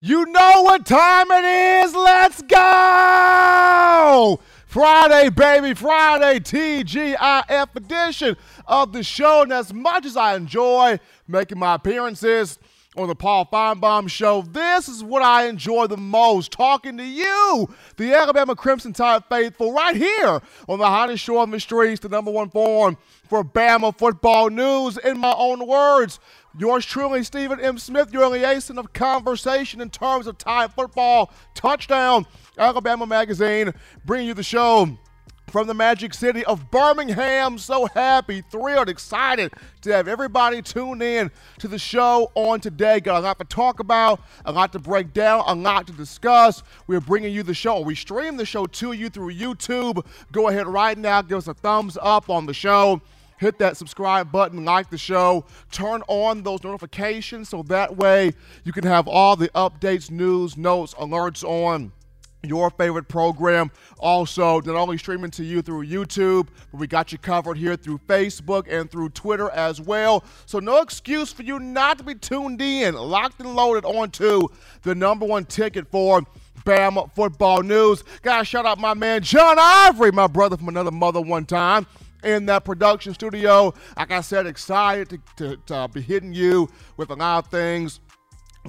[0.00, 1.92] You know what time it is.
[1.92, 4.38] Let's go.
[4.68, 8.36] Friday, baby, Friday, TGIF edition
[8.68, 9.42] of the show.
[9.42, 12.60] And as much as I enjoy making my appearances
[12.96, 17.68] on the Paul Finebaum show, this is what I enjoy the most talking to you,
[17.96, 22.08] the Alabama Crimson Tide faithful, right here on the hottest show on the streets, the
[22.08, 22.96] number one forum
[23.28, 24.96] for Bama football news.
[24.98, 26.20] In my own words,
[26.58, 27.78] Yours truly, Stephen M.
[27.78, 31.32] Smith, your liaison of conversation in terms of Tide football.
[31.54, 32.26] Touchdown,
[32.58, 33.72] Alabama Magazine,
[34.04, 34.98] bringing you the show
[35.50, 37.58] from the magic city of Birmingham.
[37.58, 39.52] So happy, thrilled, excited
[39.82, 42.98] to have everybody tune in to the show on today.
[42.98, 46.64] Got a lot to talk about, a lot to break down, a lot to discuss.
[46.88, 47.80] We're bringing you the show.
[47.82, 50.04] We stream the show to you through YouTube.
[50.32, 53.00] Go ahead right now, give us a thumbs up on the show
[53.38, 58.32] hit that subscribe button, like the show, turn on those notifications so that way
[58.64, 61.92] you can have all the updates, news, notes, alerts on
[62.44, 63.70] your favorite program.
[63.98, 67.98] Also, not only streaming to you through YouTube, but we got you covered here through
[68.06, 70.24] Facebook and through Twitter as well.
[70.46, 74.48] So, no excuse for you not to be tuned in, locked and loaded onto
[74.82, 76.22] the number one ticket for
[76.64, 78.04] Bama football news.
[78.22, 81.86] Gotta shout out my man John Ivory, my brother from another mother one time
[82.24, 83.72] in that production studio.
[83.96, 87.50] Like I said, excited to, to, to uh, be hitting you with a lot of
[87.50, 88.00] things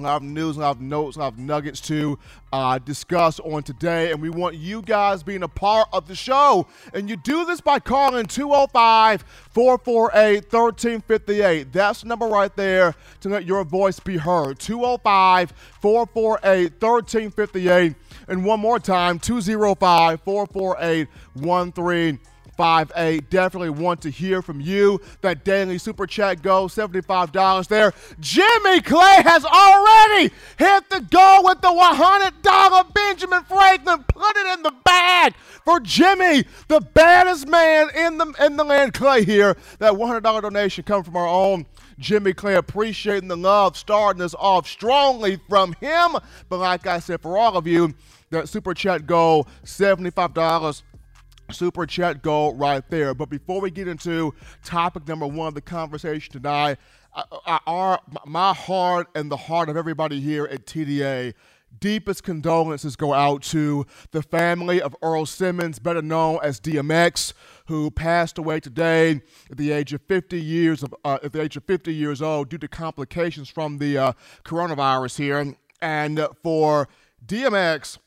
[0.00, 2.18] lot of news, a lot of notes, a lot of nuggets to
[2.52, 4.10] uh, discuss on today.
[4.10, 6.66] And we want you guys being a part of the show.
[6.94, 11.72] And you do this by calling 205 448 1358.
[11.72, 14.58] That's the number right there to let your voice be heard.
[14.58, 17.94] 205 448 1358.
[18.28, 22.26] And one more time 205 448 1358.
[22.60, 23.26] 5A.
[23.30, 25.00] Definitely want to hear from you.
[25.22, 27.94] That daily super chat goes $75 there.
[28.20, 34.04] Jimmy Clay has already hit the goal with the $100 Benjamin Franklin.
[34.08, 38.92] Put it in the bag for Jimmy, the baddest man in the in the land.
[38.92, 39.56] Clay here.
[39.78, 41.64] That $100 donation coming from our own
[41.98, 46.16] Jimmy Clay appreciating the love, starting us off strongly from him.
[46.50, 47.94] But like I said, for all of you,
[48.30, 50.82] that super chat goal, $75
[51.52, 53.14] super chat goal right there.
[53.14, 54.34] But before we get into
[54.64, 56.78] topic number one of the conversation tonight,
[57.66, 61.34] our, my heart and the heart of everybody here at TDA
[61.78, 67.32] deepest condolences go out to the family of Earl Simmons, better known as DMX,
[67.66, 71.56] who passed away today at the age of 50 years of uh, at the age
[71.56, 74.12] of 50 years old due to complications from the uh,
[74.44, 75.54] coronavirus here.
[75.80, 76.88] And for
[77.24, 77.98] DMX,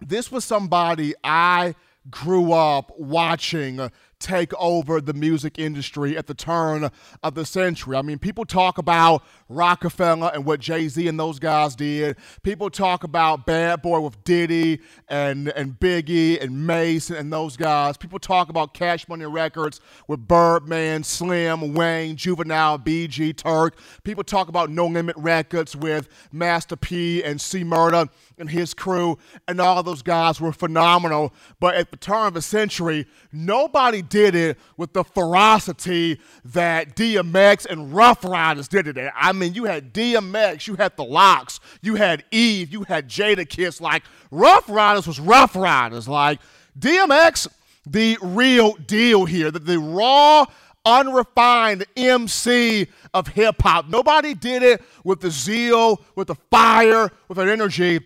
[0.00, 1.74] this was somebody I
[2.08, 3.90] grew up watching
[4.20, 6.90] take over the music industry at the turn
[7.22, 7.96] of the century.
[7.96, 12.16] I mean, people talk about Roc-A-Fella and what Jay Z and those guys did.
[12.42, 17.96] People talk about Bad Boy with Diddy and, and Biggie and Mason and those guys.
[17.96, 23.78] People talk about Cash Money Records with Birdman, Slim, Wayne, Juvenile, BG, Turk.
[24.04, 28.06] People talk about No Limit Records with Master P and C Murder
[28.40, 31.32] and his crew, and all those guys were phenomenal.
[31.60, 37.66] But at the turn of the century, nobody did it with the ferocity that DMX
[37.66, 39.12] and Ruff Ryders did it.
[39.14, 43.80] I mean, you had DMX, you had the LOX, you had Eve, you had Jadakiss.
[43.80, 46.08] Like Ruff Ryders was Ruff Ryders.
[46.08, 46.40] Like
[46.78, 47.46] DMX,
[47.86, 50.46] the real deal here, the, the raw
[50.84, 53.88] unrefined MC of hip hop.
[53.88, 58.00] Nobody did it with the zeal, with the fire, with an energy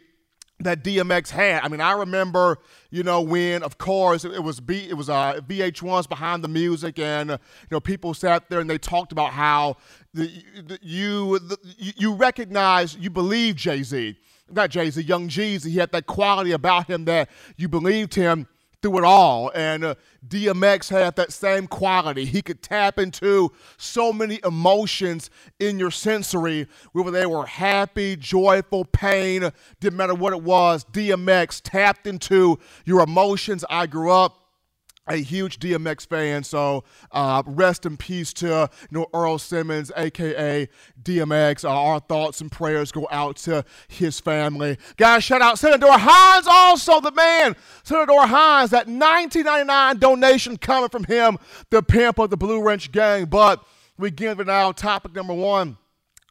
[0.64, 1.62] that DMX had.
[1.62, 2.58] I mean, I remember,
[2.90, 6.98] you know, when of course it was B, it was uh, VH1's behind the music,
[6.98, 9.76] and uh, you know, people sat there and they talked about how
[10.12, 10.30] the,
[10.66, 14.16] the you the, you recognize, you believe Jay Z,
[14.50, 15.70] not Jay Z, Young Jeezy.
[15.70, 18.46] He had that quality about him that you believed him
[18.84, 19.50] through it all.
[19.54, 19.94] And uh,
[20.28, 22.26] DMX had that same quality.
[22.26, 28.84] He could tap into so many emotions in your sensory, whether they were happy, joyful,
[28.84, 29.50] pain,
[29.80, 30.84] didn't matter what it was.
[30.84, 33.64] DMX tapped into your emotions.
[33.70, 34.43] I grew up
[35.06, 40.68] a huge DMX fan, so uh, rest in peace to you know Earl Simmons, aka
[41.02, 41.64] DMX.
[41.64, 44.78] Uh, our thoughts and prayers go out to his family.
[44.96, 48.70] Guys, shout out Senator Hines, also the man, Senator Hines.
[48.70, 51.38] That 1999 donation coming from him,
[51.70, 53.26] the pimp of the Blue Wrench Gang.
[53.26, 53.64] But
[53.98, 54.72] we give it now.
[54.72, 55.76] Topic number one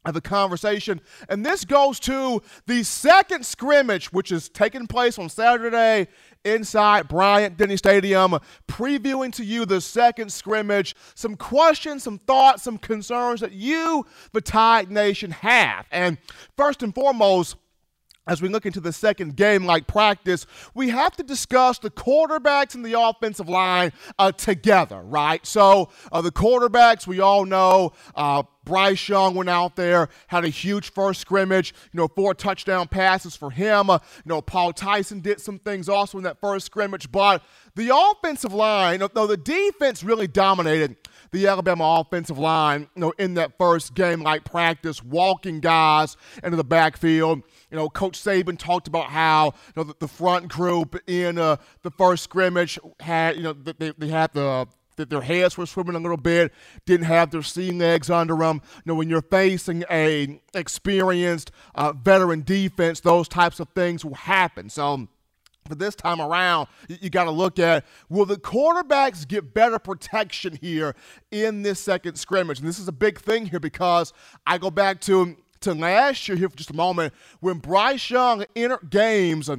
[0.06, 1.00] of the conversation.
[1.30, 6.08] And this goes to the second scrimmage, which is taking place on Saturday
[6.46, 12.78] inside Bryant Denny Stadium, previewing to you the second scrimmage, some questions, some thoughts, some
[12.78, 15.86] concerns that you, the Tide Nation, have.
[15.92, 16.18] And
[16.58, 17.56] first and foremost,
[18.26, 22.76] as we look into the second game like practice, we have to discuss the quarterbacks
[22.76, 25.46] and the offensive line uh, together, right?
[25.46, 30.50] So, uh, the quarterbacks, we all know uh, Bryce Young went out there, had a
[30.50, 33.90] huge first scrimmage, you know, four touchdown passes for him.
[33.90, 37.44] Uh, you know, Paul Tyson did some things also in that first scrimmage, but
[37.76, 40.96] the offensive line, though the defense really dominated
[41.34, 46.56] the Alabama offensive line, you know, in that first game like practice, walking guys into
[46.56, 47.42] the backfield.
[47.72, 51.58] You know, Coach Saban talked about how you know the, the front group in uh,
[51.82, 55.96] the first scrimmage had you know they, they had the that their heads were swimming
[55.96, 56.54] a little bit,
[56.86, 58.62] didn't have their sea legs under them.
[58.78, 64.14] You know, when you're facing a experienced uh, veteran defense, those types of things will
[64.14, 64.70] happen.
[64.70, 65.08] So.
[65.68, 70.58] But this time around, you, got to look at will the quarterbacks get better protection
[70.60, 70.96] here
[71.32, 72.60] in this second scrimmage?
[72.60, 74.14] And this is a big thing here because
[74.46, 78.46] I go back to to last year here for just a moment when Bryce Young
[78.56, 79.50] entered games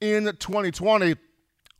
[0.00, 1.16] in 2020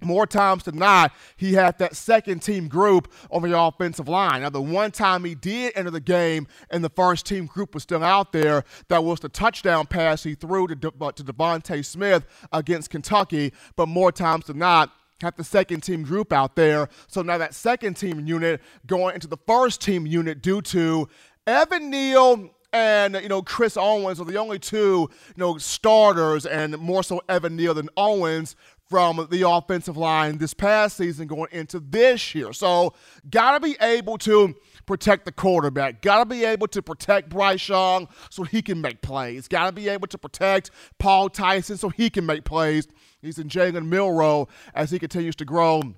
[0.03, 4.43] more times than not, he had that second team group on the offensive line.
[4.43, 7.83] Now, the one time he did enter the game and the first team group was
[7.83, 11.85] still out there, that was the touchdown pass he threw to, De- uh, to DeVonta
[11.85, 13.53] Smith against Kentucky.
[13.77, 14.93] But more times than not,
[15.23, 16.89] have the second team group out there.
[17.07, 21.09] So now that second team unit going into the first team unit due to
[21.47, 26.77] Evan Neal and you know Chris Owens are the only two you know starters, and
[26.79, 28.57] more so Evan Neal than Owens
[28.91, 32.53] from the offensive line this past season going into this year.
[32.53, 32.93] So
[33.31, 34.55] gotta be able to
[34.85, 36.03] protect the quarterback.
[36.03, 39.47] Gotta be able to protect Bryce Young so he can make plays.
[39.47, 42.89] Gotta be able to protect Paul Tyson so he can make plays.
[43.23, 45.95] He's in Jalen Milroe as he continues to grow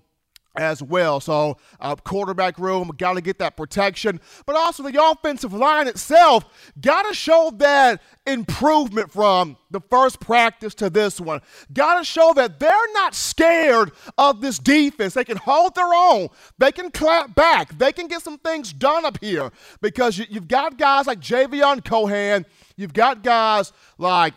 [0.54, 1.20] as well.
[1.20, 4.20] So, uh, quarterback room, got to get that protection.
[4.44, 6.44] But also, the offensive line itself
[6.80, 11.40] got to show that improvement from the first practice to this one.
[11.72, 15.14] Got to show that they're not scared of this defense.
[15.14, 16.28] They can hold their own,
[16.58, 19.50] they can clap back, they can get some things done up here
[19.80, 22.44] because you, have got guys like Javion Cohen,
[22.76, 24.34] you've got guys like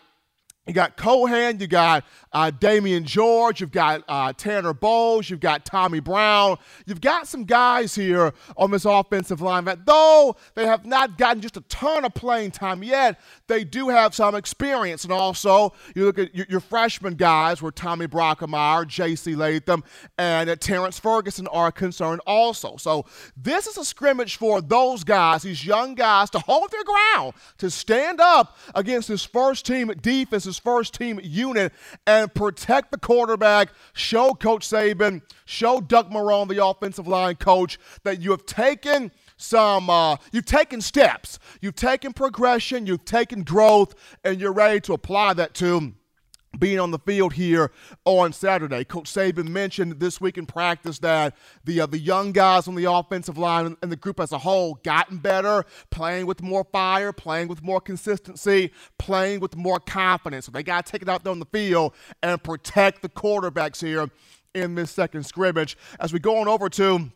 [0.67, 2.03] you got Cohen, you got
[2.35, 6.57] uh, Damieon George, you've got uh, Tanner Bowles, you've got Tommy Brown.
[6.85, 11.41] You've got some guys here on this offensive line that, though they have not gotten
[11.41, 15.05] just a ton of playing time yet, they do have some experience.
[15.05, 19.33] And also, you look at your, your freshman guys, where Tommy Brockermyer, J.C.
[19.33, 19.85] Latham,
[20.17, 22.75] and uh, Terrence Ferguson are concerned also.
[22.75, 23.05] So
[23.37, 27.71] this is a scrimmage for those guys, these young guys, to hold their ground, to
[27.71, 31.71] stand up against this first team defense this first team unit
[32.05, 38.21] and protect the quarterback, show Coach Saban, show Doug Marrone, the offensive line coach, that
[38.21, 41.39] you have taken some uh, you've taken steps.
[41.61, 42.85] You've taken progression.
[42.85, 43.93] You've taken growth
[44.23, 45.93] and you're ready to apply that to
[46.59, 47.71] being on the field here
[48.05, 48.83] on Saturday.
[48.83, 52.91] Coach Saban mentioned this week in practice that the uh, the young guys on the
[52.91, 57.47] offensive line and the group as a whole gotten better, playing with more fire, playing
[57.47, 60.45] with more consistency, playing with more confidence.
[60.45, 63.81] So they got to take it out there on the field and protect the quarterbacks
[63.81, 64.09] here
[64.53, 65.77] in this second scrimmage.
[65.99, 67.11] As we go on over to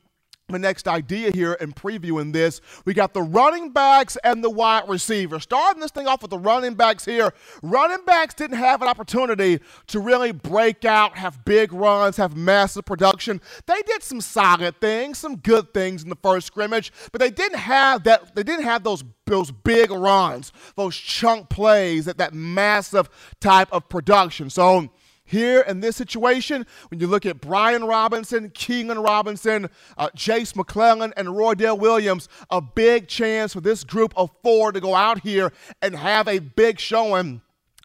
[0.54, 2.62] the next idea here in previewing this.
[2.86, 5.44] We got the running backs and the wide receivers.
[5.44, 7.34] Starting this thing off with the running backs here.
[7.62, 12.86] Running backs didn't have an opportunity to really break out, have big runs, have massive
[12.86, 13.42] production.
[13.66, 17.60] They did some solid things, some good things in the first scrimmage, but they didn't
[17.60, 23.10] have that they didn't have those those big runs, those chunk plays, that that massive
[23.40, 24.50] type of production.
[24.50, 24.90] So
[25.30, 31.14] here in this situation, when you look at Brian Robinson, Keilan Robinson, uh, Jase McClellan,
[31.16, 35.52] and Roydell Williams, a big chance for this group of four to go out here
[35.82, 37.42] and have a big showing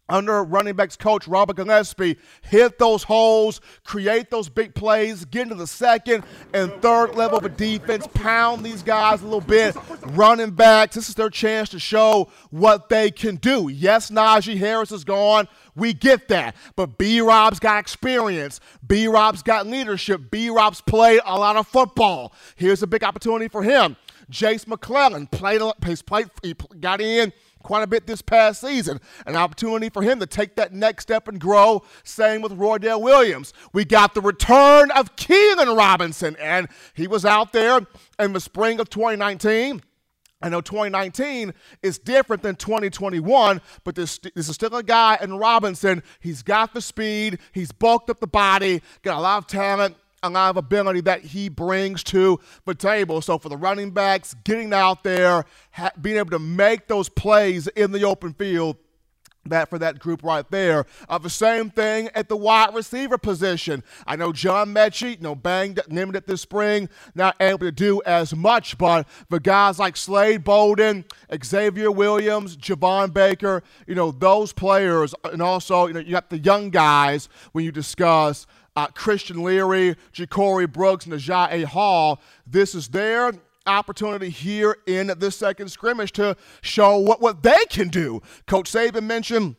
[0.08, 5.54] under running backs coach Robert Gillespie, hit those holes, create those big plays, get into
[5.54, 9.76] the second and third level of a defense, pound these guys a little bit.
[10.08, 13.68] Running backs, this is their chance to show what they can do.
[13.68, 15.48] Yes, Najee Harris is gone.
[15.74, 16.54] We get that.
[16.76, 18.60] But B Rob's got experience.
[18.86, 20.30] B Rob's got leadership.
[20.30, 22.32] B Rob's played a lot of football.
[22.56, 23.96] Here's a big opportunity for him.
[24.30, 25.60] Jase McClellan played,
[26.06, 27.32] played, he got in
[27.64, 29.00] quite a bit this past season.
[29.26, 31.82] An opportunity for him to take that next step and grow.
[32.04, 33.52] Same with Roydell Williams.
[33.72, 37.80] We got the return of Keilan Robinson, and he was out there
[38.20, 39.82] in the spring of 2019.
[40.42, 45.38] I know 2019 is different than 2021, but this, this is still a guy in
[45.38, 46.02] Robinson.
[46.20, 50.30] He's got the speed, he's bulked up the body, got a lot of talent a
[50.30, 53.20] lot of ability that he brings to the table.
[53.20, 57.66] So for the running backs, getting out there, ha- being able to make those plays
[57.68, 58.76] in the open field,
[59.46, 60.86] that for that group right there.
[61.08, 63.82] Uh, the same thing at the wide receiver position.
[64.06, 68.34] I know John Metchie, you know, banged limited this spring, not able to do as
[68.34, 71.04] much, but the guys like Slade Bolden,
[71.44, 76.38] Xavier Williams, Javon Baker, you know, those players, and also, you know, you got the
[76.38, 82.20] young guys when you discuss uh, Christian Leary, Ja'Corey Brooks, Agiye Hall.
[82.46, 83.32] This is their
[83.66, 88.20] opportunity here in this second scrimmage to show what, what they can do.
[88.46, 89.56] Coach Saban mentioned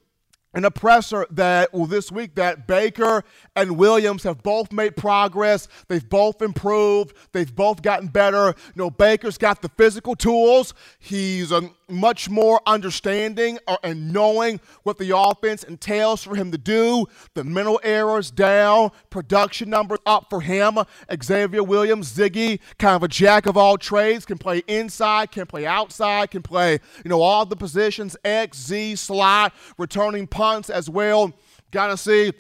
[0.56, 3.24] an oppressor that well this week that Baker
[3.56, 5.68] and Williams have both made progress.
[5.90, 7.16] They've both improved.
[7.34, 8.48] They've both gotten better.
[8.48, 10.74] You know, Baker's got the physical tools.
[10.98, 16.58] He's a much more understanding or, and knowing what the offense entails for him to
[16.58, 17.06] do.
[17.34, 20.78] The mental errors down, production numbers up for him.
[21.24, 25.66] Xavier Williams, Ziggy, kind of a jack of all trades, can play inside, can play
[25.66, 31.34] outside, can play, you know, all the positions, X, Z, slot, returning punts as well.
[31.72, 32.32] Gotta see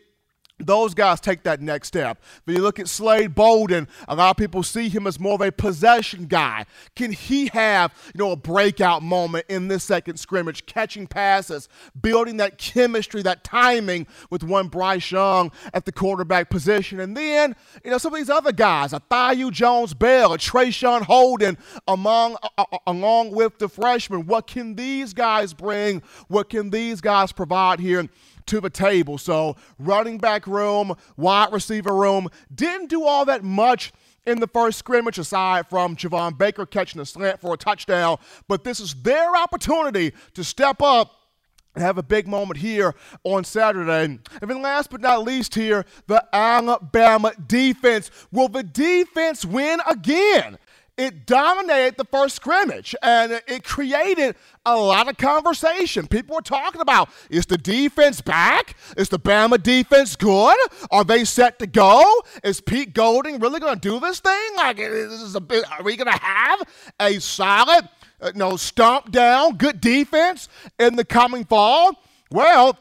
[0.59, 2.21] those guys take that next step.
[2.45, 5.41] When you look at Slade Bolden, a lot of people see him as more of
[5.41, 6.65] a possession guy.
[6.95, 11.67] Can he have, you know, a breakout moment in this second scrimmage, catching passes,
[11.99, 17.01] building that chemistry, that timing with one Bryce Young at the quarterback position?
[17.01, 21.57] And then, you know, some of these other guys, a Thaiu Jones-Bell, a Traeshon Holden,
[21.87, 26.01] among uh, along with the freshmen, what can these guys bring?
[26.29, 28.07] What can these guys provide here?
[28.47, 29.17] To the table.
[29.17, 33.93] So, running back room, wide receiver room, didn't do all that much
[34.25, 38.17] in the first scrimmage, aside from Javon Baker catching a slant for a touchdown.
[38.47, 41.11] But this is their opportunity to step up
[41.75, 44.19] and have a big moment here on Saturday.
[44.41, 48.09] And then last but not least here, the Alabama defense.
[48.31, 50.57] Will the defense win again?
[50.97, 54.35] It dominated the first scrimmage and it created
[54.65, 56.07] a lot of conversation.
[56.07, 58.75] People were talking about is the defense back?
[58.95, 60.57] Is the Bama defense good?
[60.91, 62.03] Are they set to go?
[62.43, 64.49] Is Pete Golding really going to do this thing?
[64.55, 66.63] Like, is a bit, are we going to have
[66.99, 67.89] a solid,
[68.21, 70.47] uh, no, stomp down, good defense
[70.79, 72.01] in the coming fall?
[72.31, 72.77] Well,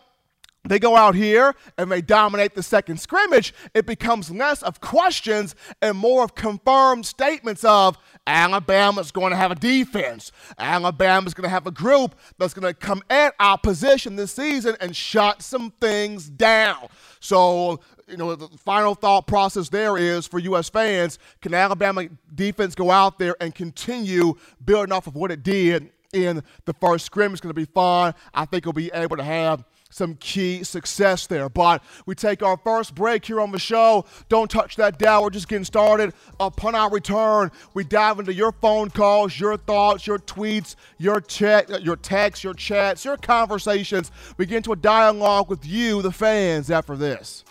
[0.64, 5.54] they go out here and they dominate the second scrimmage, it becomes less of questions
[5.82, 10.32] and more of confirmed statements of Alabama's going to have a defense.
[10.58, 14.76] Alabama's going to have a group that's going to come at our position this season
[14.80, 16.88] and shut some things down.
[17.20, 20.70] So, you know, the final thought process there is for U.S.
[20.70, 25.90] fans can Alabama defense go out there and continue building off of what it did
[26.14, 27.34] in the first scrimmage?
[27.34, 28.14] It's going to be fun.
[28.32, 29.64] I think we'll be able to have
[29.94, 31.48] some key success there.
[31.48, 34.04] But we take our first break here on the show.
[34.28, 35.22] Don't touch that dial.
[35.22, 36.12] We're just getting started.
[36.40, 41.82] Upon our return, we dive into your phone calls, your thoughts, your tweets, your chat,
[41.82, 44.10] your texts, your chats, your conversations.
[44.36, 47.44] We get into a dialogue with you, the fans, after this.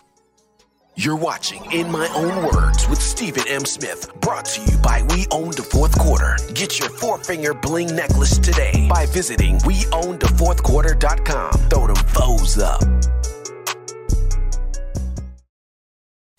[0.96, 3.66] You're watching In My Own Words with Stephen M.
[3.66, 6.38] Smith, brought to you by We Own the Fourth Quarter.
[6.54, 11.52] Get your four finger bling necklace today by visiting WeOwnTheFourthQuarter.com.
[11.70, 12.84] Throw them foes up.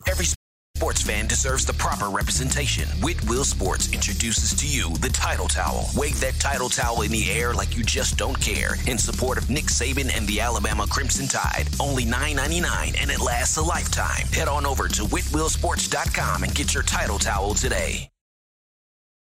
[0.07, 0.27] Every
[0.77, 2.89] sports fan deserves the proper representation.
[3.01, 5.89] Whitwill Sports introduces to you the title towel.
[5.95, 9.49] Wave that title towel in the air like you just don't care in support of
[9.49, 11.69] Nick Saban and the Alabama Crimson Tide.
[11.79, 14.27] Only $9.99 and it lasts a lifetime.
[14.33, 18.11] Head on over to whitwillsports.com and get your title towel today.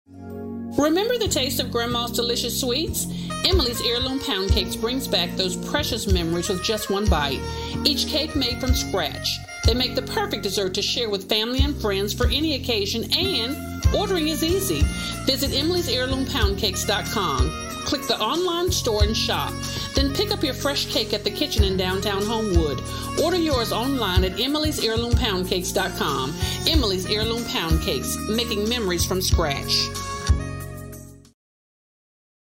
[0.07, 3.05] Remember the taste of Grandma's delicious sweets?
[3.45, 7.39] Emily's Heirloom Pound Cakes brings back those precious memories with just one bite.
[7.85, 9.29] Each cake made from scratch.
[9.65, 13.57] They make the perfect dessert to share with family and friends for any occasion, and
[13.95, 14.81] ordering is easy.
[15.25, 17.65] Visit Emily's Heirloom Poundcakes.com.
[17.85, 19.53] Click the online store and shop.
[19.95, 22.81] Then pick up your fresh cake at the kitchen in downtown Homewood.
[23.23, 26.33] Order yours online at Emily's Heirloom Poundcakes.com.
[26.67, 29.87] Emily's Heirloom Pound Cakes, making memories from scratch.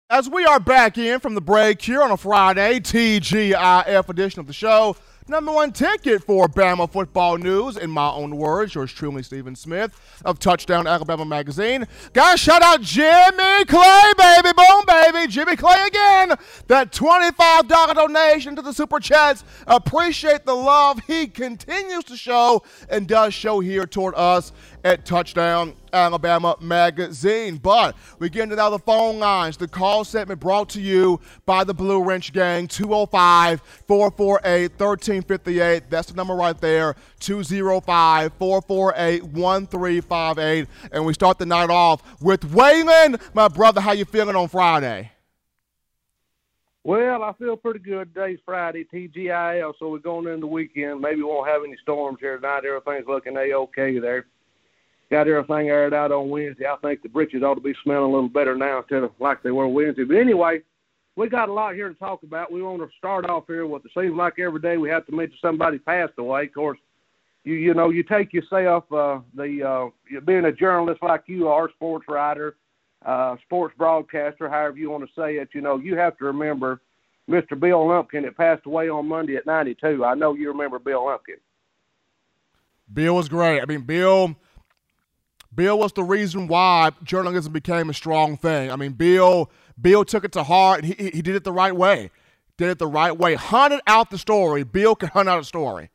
[0.09, 4.47] As we are back in from the break here on a Friday, TGIF edition of
[4.47, 4.95] the show,
[5.29, 9.91] number one ticket for Bama football news, in my own words, yours truly, Stephen Smith
[10.25, 11.87] of Touchdown Alabama Magazine.
[12.13, 16.33] Guys, shout out Jimmy Clay, baby, boom, baby, Jimmy Clay again.
[16.67, 19.43] That $25 donation to the Super Chats.
[19.67, 24.51] Appreciate the love he continues to show and does show here toward us
[24.83, 27.57] at Touchdown Alabama Magazine.
[27.57, 29.57] But we get into now the phone lines.
[29.57, 35.89] The call segment brought to you by the Blue Wrench Gang, 205 448 1358.
[35.89, 40.67] That's the number right there, 205 448 1358.
[40.91, 43.21] And we start the night off with Waylon.
[43.33, 45.11] My brother, how you feeling on Friday?
[46.87, 48.13] Well, I feel pretty good.
[48.13, 51.01] Today's Friday, TGIL, so we're going into the weekend.
[51.01, 52.63] Maybe we won't have any storms here tonight.
[52.63, 54.27] Everything's looking a-okay there.
[55.09, 56.65] Got everything aired out on Wednesday.
[56.65, 59.41] I think the britches ought to be smelling a little better now instead of like
[59.41, 60.03] they were Wednesday.
[60.03, 60.61] But anyway,
[61.15, 62.51] we got a lot here to talk about.
[62.51, 65.15] We want to start off here with it seems like every day we have to
[65.15, 66.43] mention somebody passed away.
[66.43, 66.77] Of course,
[67.45, 71.69] you you know you take yourself uh, the uh, being a journalist like you are,
[71.71, 72.57] sports writer,
[73.05, 75.49] uh, sports broadcaster, however you want to say it.
[75.53, 76.81] You know you have to remember
[77.29, 77.59] Mr.
[77.59, 80.03] Bill Lumpkin that passed away on Monday at 92.
[80.03, 81.37] I know you remember Bill Lumpkin.
[82.93, 83.61] Bill was great.
[83.61, 84.35] I mean, Bill.
[85.53, 88.71] Bill was the reason why journalism became a strong thing.
[88.71, 89.49] I mean, Bill
[89.79, 92.11] Bill took it to heart, he, he did it the right way.
[92.57, 93.35] Did it the right way.
[93.35, 94.63] Hunted out the story.
[94.63, 95.91] Bill could hunt out a story.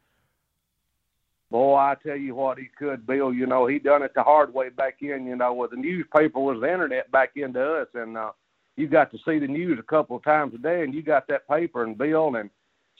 [1.50, 3.32] Boy, I tell you what, he could, Bill.
[3.32, 5.26] You know, he done it the hard way back in.
[5.26, 8.30] You know, where the newspaper was the internet back into us, and uh,
[8.76, 11.26] you got to see the news a couple of times a day, and you got
[11.28, 12.48] that paper and Bill and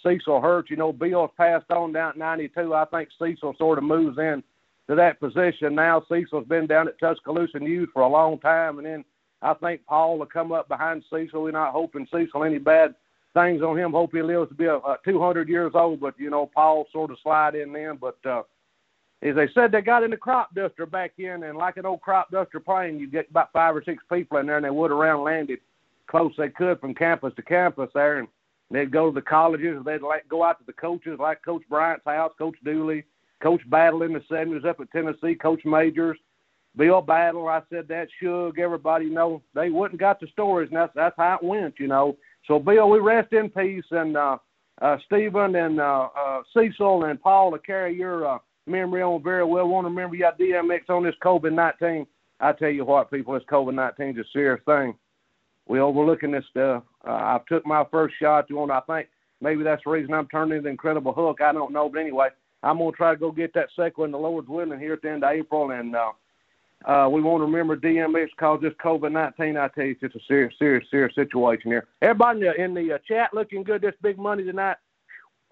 [0.03, 0.69] Cecil Hurt.
[0.69, 2.75] You know, Bill's passed on down at 92.
[2.75, 4.43] I think Cecil sort of moves in
[4.89, 6.05] to that position now.
[6.09, 9.05] Cecil's been down at Tuscaloosa News for a long time, and then
[9.41, 11.43] I think Paul will come up behind Cecil.
[11.43, 12.95] We're not hoping Cecil any bad
[13.35, 13.93] things on him.
[13.93, 16.01] Hope he lives to be a, a 200 years old.
[16.01, 17.99] But you know, Paul sort of slide in then.
[18.01, 18.43] But uh,
[19.23, 22.01] as they said, they got in the crop duster back in, and like an old
[22.01, 24.91] crop duster plane, you get about five or six people in there, and they would
[24.91, 25.61] around landed
[26.09, 28.29] close they could from campus to campus there, and
[28.71, 32.05] they'd go to the colleges, they'd like go out to the coaches like Coach Bryant's
[32.05, 33.05] house, Coach Dooley,
[33.43, 36.19] Coach Battle in the 70s up at Tennessee, Coach Majors
[36.77, 40.93] Bill Battle, I said that Shug, everybody know they wouldn't got the stories, and that's
[40.95, 42.17] that's how it went, you know.
[42.47, 44.39] So Bill, we rest in peace, and uh,
[44.81, 49.45] uh, Stephen and uh, uh, Cecil and Paul to carry your uh, memory on very
[49.45, 49.69] well.
[49.69, 52.07] Want to remember you got DMX on this COVID nineteen.
[52.41, 54.95] I tell you what, people, this COVID nineteen is a serious thing.
[55.69, 56.85] We overlooking this stuff.
[57.07, 58.49] Uh, I took my first shot.
[58.49, 58.71] You want?
[58.71, 59.09] I think
[59.43, 61.43] maybe that's the reason I'm turning the Incredible Hulk.
[61.43, 62.29] I don't know, but anyway,
[62.63, 65.11] I'm gonna try to go get that second one, the Lord's willing, here at the
[65.11, 65.95] end of April, and.
[65.95, 66.13] uh
[66.85, 70.17] uh, we want to remember DMX because this COVID 19, I tell you, it's just
[70.17, 71.87] a serious, serious, serious situation here.
[72.01, 74.77] Everybody in the, in the uh, chat looking good this big money tonight.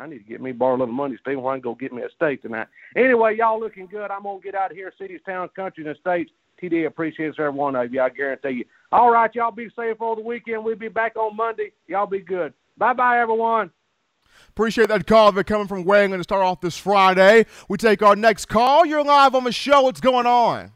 [0.00, 1.38] I need to get me borrow a little money, Steve.
[1.38, 2.68] I can go get me a steak tonight.
[2.96, 4.10] Anyway, y'all looking good.
[4.10, 6.30] I'm going to get out of here, cities, towns, countries, and states.
[6.60, 8.00] TD appreciates every one of you.
[8.00, 8.64] I guarantee you.
[8.92, 10.64] All right, y'all be safe for the weekend.
[10.64, 11.72] We'll be back on Monday.
[11.86, 12.52] Y'all be good.
[12.76, 13.70] Bye bye, everyone.
[14.48, 17.46] Appreciate that call that coming from Wayne to start off this Friday.
[17.68, 18.84] We take our next call.
[18.84, 19.82] You're live on the show.
[19.82, 20.72] What's going on?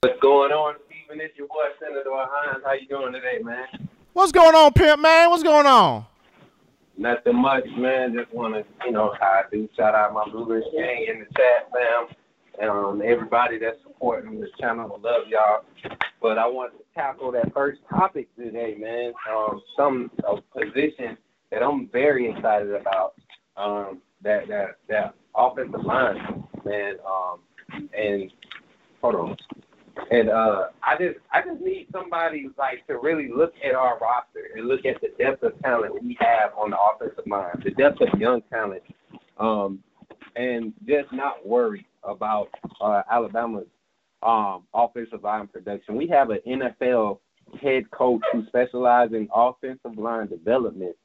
[0.00, 1.20] What's going on, Stephen?
[1.20, 2.62] It's your boy Senator Hines.
[2.64, 3.88] How you doing today, man?
[4.12, 5.30] What's going on, Pimp Man?
[5.30, 6.06] What's going on?
[6.96, 8.14] Nothing much, man.
[8.14, 11.70] Just want to, you know, I do shout out my Bluegrass gang in the chat,
[11.72, 12.16] fam.
[12.60, 15.64] And um, everybody that's supporting this channel, I love y'all.
[16.22, 19.12] But I want to tackle that first topic today, man.
[19.28, 20.10] Um, some
[20.56, 21.18] position
[21.50, 23.14] that I'm very excited about.
[23.56, 26.94] Um, that that that offensive line, man.
[27.06, 28.30] Um, and
[29.00, 29.36] hold on.
[30.10, 34.48] And uh, I just I just need somebody like to really look at our roster
[34.56, 38.00] and look at the depth of talent we have on the offensive line, the depth
[38.00, 38.82] of young talent,
[39.38, 39.78] um,
[40.36, 42.48] and just not worry about
[42.80, 43.66] uh, Alabama's
[44.22, 45.96] um, offensive line production.
[45.96, 47.18] We have an NFL
[47.62, 50.96] head coach who specializes in offensive line development,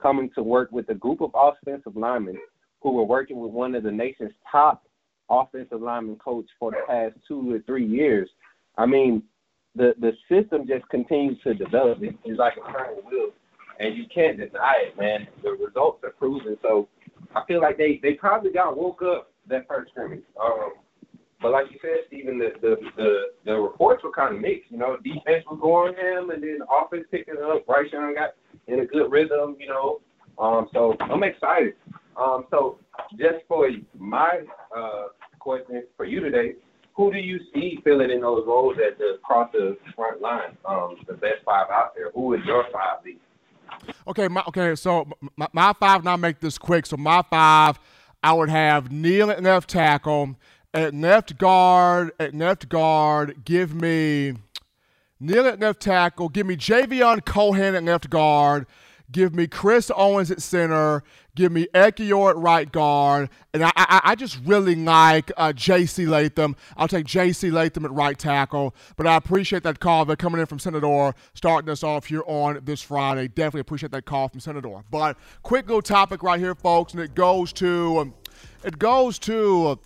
[0.00, 2.38] coming to work with a group of offensive linemen
[2.80, 4.84] who were working with one of the nation's top
[5.28, 8.28] offensive lineman coach for the past two or three years.
[8.76, 9.22] I mean,
[9.76, 11.98] the the system just continues to develop.
[12.00, 13.30] It's like a turning wheel,
[13.78, 15.28] and you can't deny it, man.
[15.42, 16.56] The results are proven.
[16.62, 16.88] So
[17.34, 20.24] I feel like they they probably got woke up that first scrimmage.
[20.42, 20.72] Um,
[21.40, 24.70] but like you said, Stephen, the the the, the reports were kind of mixed.
[24.70, 27.66] You know, defense was going him, and then offense picking up.
[27.66, 28.34] Bryce Young got
[28.66, 29.56] in a good rhythm.
[29.58, 30.00] You know,
[30.38, 31.74] um, so I'm excited.
[32.16, 32.78] Um, so
[33.12, 33.68] just for
[33.98, 34.40] my
[34.76, 35.04] uh,
[35.38, 36.54] question for you today,
[36.94, 40.56] who do you see filling in those roles at the across the front line?
[40.68, 42.10] Um, the best five out there.
[42.10, 43.18] Who would your five be?
[44.06, 44.74] Okay, my, okay.
[44.74, 46.04] So my, my five.
[46.04, 46.86] Now make this quick.
[46.86, 47.78] So my five,
[48.22, 50.36] I would have Neal at left tackle,
[50.74, 53.44] at left guard, at left guard.
[53.44, 54.34] Give me
[55.20, 56.30] Neal at left tackle.
[56.30, 58.66] Give me Javion Cohen at left guard.
[59.12, 61.02] Give me Chris Owens at center.
[61.34, 63.28] Give me Ekiyor at right guard.
[63.52, 66.06] And I, I, I just really like uh, J.C.
[66.06, 66.54] Latham.
[66.76, 67.50] I'll take J.C.
[67.50, 68.74] Latham at right tackle.
[68.96, 70.04] But I appreciate that call.
[70.04, 73.28] They're coming in from Senator, starting us off here on this Friday.
[73.28, 74.84] Definitely appreciate that call from Senator.
[74.90, 78.14] But quick little topic right here, folks, and it goes to, um,
[78.62, 79.76] it goes to, uh,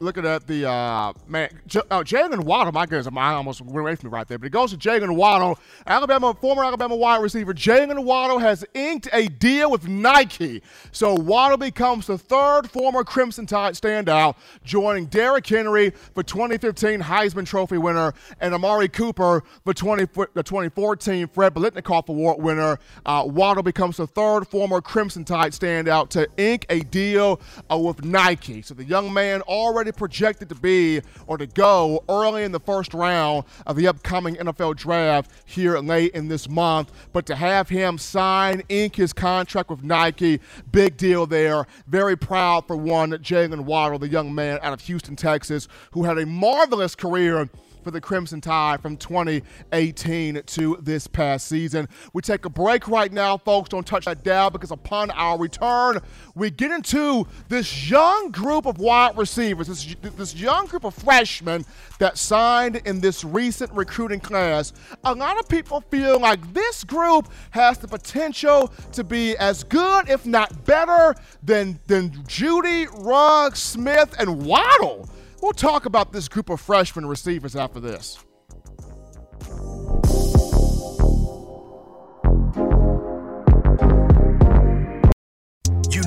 [0.00, 2.72] looking at the uh, man, J- uh, Jaylen Waddle.
[2.72, 4.38] My goodness, I almost went away from me right there.
[4.38, 7.54] But it goes to Jaylen Waddle, Alabama former Alabama wide receiver.
[7.54, 13.46] Jaylen Waddle has inked a deal with Nike, so Waddle becomes the third former Crimson
[13.46, 20.04] Tide standout, joining Derrick Henry, the 2015 Heisman Trophy winner, and Amari Cooper, the 20
[20.34, 22.78] the 2014 Fred Biletnikoff Award winner.
[23.06, 28.04] Uh, Waddle becomes the third former Crimson Tide standout to ink a deal uh, with
[28.04, 28.62] Nike.
[28.62, 32.94] So the young man already projected to be or to go early in the first
[32.94, 36.92] round of the upcoming NFL draft here late in this month.
[37.12, 41.66] But to have him sign, ink his contract with Nike, big deal there.
[41.86, 46.18] Very proud for one, Jaylen Waddle, the young man out of Houston, Texas, who had
[46.18, 47.48] a marvelous career
[47.84, 51.88] for the Crimson Tide from 2018 to this past season.
[52.12, 53.68] We take a break right now, folks.
[53.68, 56.00] Don't touch that dial because upon our return,
[56.34, 61.64] we get into this young group of wide receivers, this, this young group of freshmen
[61.98, 64.72] that signed in this recent recruiting class.
[65.04, 70.08] A lot of people feel like this group has the potential to be as good,
[70.08, 75.08] if not better, than, than Jeudy, Ruggs, Smith, and Waddle.
[75.44, 78.18] We'll talk about this group of freshman receivers after this.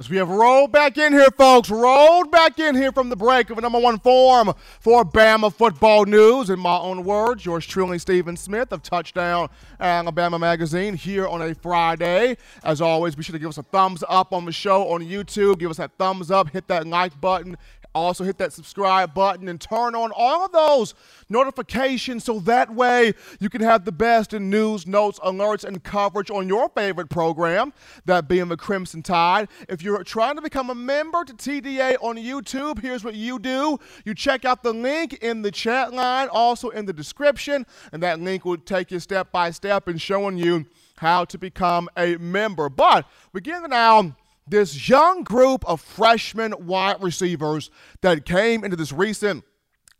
[0.00, 3.50] As we have rolled back in here, folks, rolled back in here from the break
[3.50, 6.48] of a number one form for Bama football news.
[6.48, 11.54] In my own words, yours truly, Stephen Smith of Touchdown Alabama Magazine, here on a
[11.54, 12.38] Friday.
[12.64, 15.58] As always, be sure to give us a thumbs up on the show on YouTube.
[15.58, 17.58] Give us that thumbs up, hit that like button,
[17.92, 20.94] also, hit that subscribe button and turn on all of those
[21.28, 26.30] notifications so that way you can have the best in news, notes, alerts, and coverage
[26.30, 27.72] on your favorite program,
[28.04, 29.48] that being the Crimson Tide.
[29.68, 33.78] If you're trying to become a member to TDA on YouTube, here's what you do
[34.04, 38.20] you check out the link in the chat line, also in the description, and that
[38.20, 40.64] link will take you step by step in showing you
[40.96, 42.68] how to become a member.
[42.68, 44.14] But we're now
[44.50, 47.70] this young group of freshman wide receivers
[48.02, 49.44] that came into this recent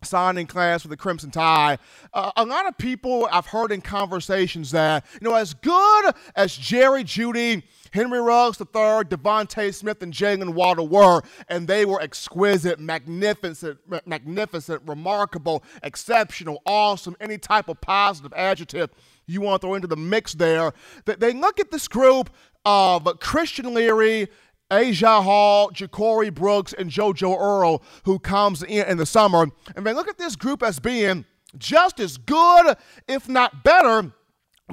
[0.03, 1.79] signing class for the Crimson Tide.
[2.13, 6.57] Uh, a lot of people I've heard in conversations that, you know, as good as
[6.57, 12.79] Jerry Jeudy, Henry Ruggs III, DeVonta Smith, and Jaylen Waddle were, and they were exquisite,
[12.79, 18.91] magnificent, magnificent, remarkable, exceptional, awesome, any type of positive adjective
[19.27, 20.73] you want to throw into the mix there.
[21.05, 22.31] That they look at this group
[22.65, 24.29] of Christian Leary,
[24.71, 29.47] Agiye Hall, Ja'Corey Brooks, and JoJo Earle, who comes in in the summer.
[29.75, 31.25] And they look at this group as being
[31.59, 32.77] just as good,
[33.09, 34.13] if not better,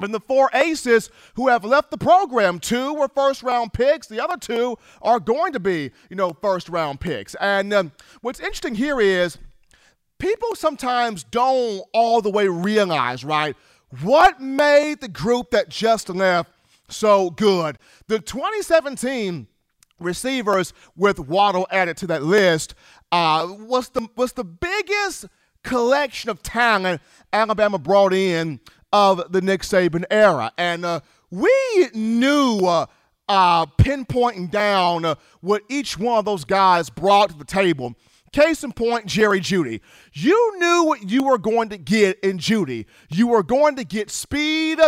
[0.00, 2.60] than the four aces who have left the program.
[2.60, 4.06] Two were first round picks.
[4.06, 7.34] The other two are going to be, you know, first round picks.
[7.36, 9.38] And um, what's interesting here is
[10.18, 13.56] people sometimes don't all the way realize, right,
[14.02, 16.52] what made the group that just left
[16.88, 17.78] so good.
[18.06, 19.46] The 2017
[20.00, 22.74] receivers with Waddle added to that list
[23.12, 25.26] uh, was the was the biggest
[25.62, 27.00] collection of talent
[27.32, 28.60] Alabama brought in
[28.92, 32.60] of the Nick Saban era, and uh, we knew.
[32.66, 32.86] Uh,
[33.30, 37.94] uh, pinpointing down uh, what each one of those guys brought to the table.
[38.32, 39.80] Case in point, Jerry Jeudy.
[40.12, 42.86] You knew what you were going to get in Jeudy.
[43.10, 44.78] You were going to get speed,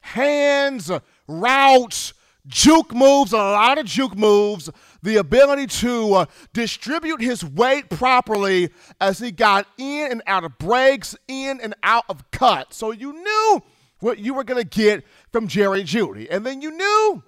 [0.00, 0.90] hands,
[1.28, 2.14] routes,
[2.46, 4.70] juke moves, a lot of juke moves,
[5.02, 10.58] the ability to uh, distribute his weight properly as he got in and out of
[10.58, 12.76] breaks, in and out of cuts.
[12.76, 13.62] So you knew
[14.00, 16.26] what you were going to get from Jerry Jeudy.
[16.30, 17.22] And then you knew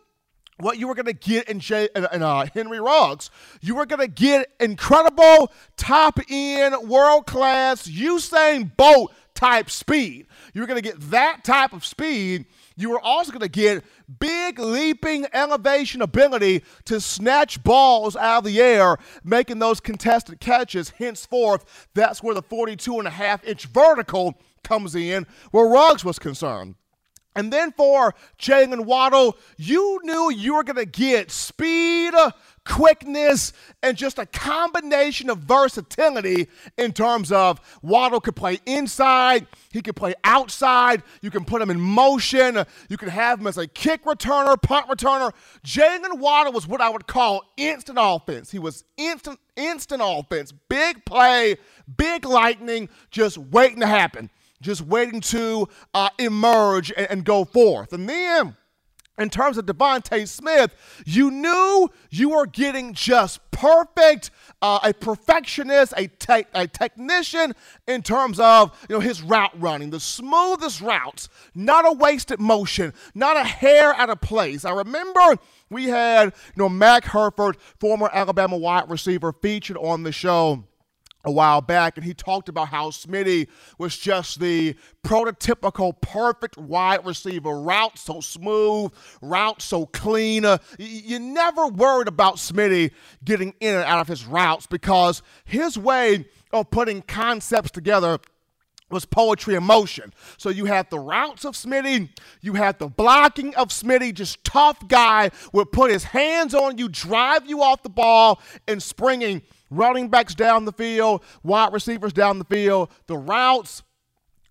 [0.59, 3.31] what you were going to get in, Jay, in, in uh, Henry Ruggs.
[3.61, 10.27] You were going to get incredible, top end, world class, Usain Bolt type speed.
[10.53, 12.47] You're going to get that type of speed.
[12.77, 13.85] You are also going to get
[14.19, 20.91] big leaping elevation ability to snatch balls out of the air, making those contested catches.
[20.91, 26.19] Henceforth, that's where the 42 and a half inch vertical comes in, where Ruggs was
[26.19, 26.75] concerned.
[27.37, 32.13] And then for Jaylen Waddle, you knew you were going to get speed,
[32.65, 39.83] quickness, and just a combination of versatility in terms of Waddle could play inside, he
[39.83, 43.67] could play outside, you can put him in motion, you can have him as a
[43.67, 45.33] kick returner, punt returner.
[45.65, 48.51] Jaylen Waddle was what I would call instant offense.
[48.51, 51.57] He was instant, instant offense, big play,
[51.97, 54.31] big lightning, just waiting to happen
[54.63, 57.95] just waiting to uh, emerge and, and, go forth.
[57.95, 58.57] And then,
[59.19, 64.31] in terms of DeVonta Smith, you knew you were getting just perfect,
[64.63, 67.55] uh, a perfectionist, a, te- a technician
[67.87, 72.95] in terms of you know his route running, the smoothest routes, not a wasted motion,
[73.15, 74.65] not a hair out of place.
[74.65, 80.13] I remember we had you know Mac Herford, former Alabama wide receiver, featured on the
[80.13, 80.65] show
[81.25, 87.05] a while back, and he talked about how Smitty was just the prototypical perfect wide
[87.05, 87.61] receiver.
[87.61, 90.45] Route so smooth, route so clean.
[90.45, 92.93] Uh, you never worried about Smitty
[93.25, 98.19] getting in and out of his routes because his way of putting concepts together
[98.91, 100.13] was poetry in motion.
[100.37, 102.09] So you had the routes of Smitty,
[102.41, 106.89] you had the blocking of Smitty, just tough guy would put his hands on you,
[106.89, 112.39] drive you off the ball, and springing running backs down the field, wide receivers down
[112.39, 113.83] the field, the routes,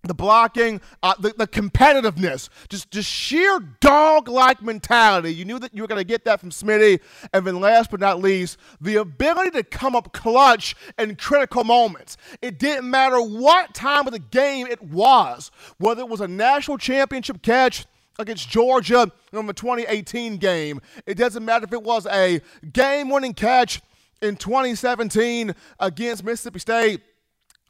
[0.02, 5.34] the blocking, uh, the, the competitiveness, just, just sheer dog like mentality.
[5.34, 7.00] You knew that you were going to get that from Smitty.
[7.34, 12.16] And then, last but not least, the ability to come up clutch in critical moments.
[12.40, 16.78] It didn't matter what time of the game it was, whether it was a national
[16.78, 17.84] championship catch
[18.18, 20.80] against Georgia in the 2018 game.
[21.06, 22.40] It doesn't matter if it was a
[22.72, 23.80] game winning catch
[24.22, 27.00] in 2017 against Mississippi State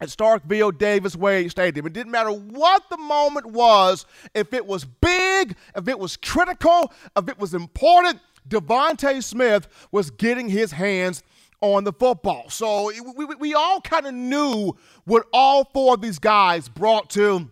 [0.01, 1.87] at Starkville Davis Wade Stadium.
[1.87, 6.93] It didn't matter what the moment was, if it was big, if it was critical,
[7.17, 11.23] if it was important, DeVonta Smith was getting his hands
[11.61, 12.49] on the football.
[12.49, 17.11] So we, we, we all kind of knew what all four of these guys brought
[17.11, 17.51] to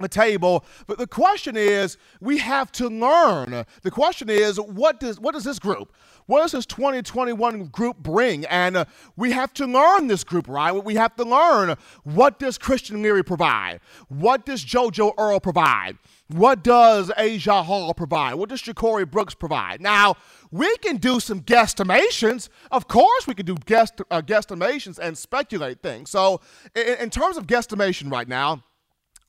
[0.00, 0.64] the table.
[0.86, 3.64] But the question is, we have to learn.
[3.82, 5.92] The question is, what does what does this group?
[6.26, 8.44] What does this 2021 group bring?
[8.46, 8.84] And uh,
[9.16, 10.72] we have to learn this group, right?
[10.72, 13.80] We have to learn what does Christian Leary provide?
[14.08, 15.98] What does JoJo Earle provide?
[16.28, 18.34] What does Agiye Hall provide?
[18.34, 19.82] What does Ja'Corey Brooks provide?
[19.82, 20.16] Now,
[20.50, 22.48] we can do some guesstimations.
[22.70, 26.10] Of course, we can do guest, uh, guesstimations and speculate things.
[26.10, 26.40] So,
[26.74, 28.64] in, in terms of guesstimation right now,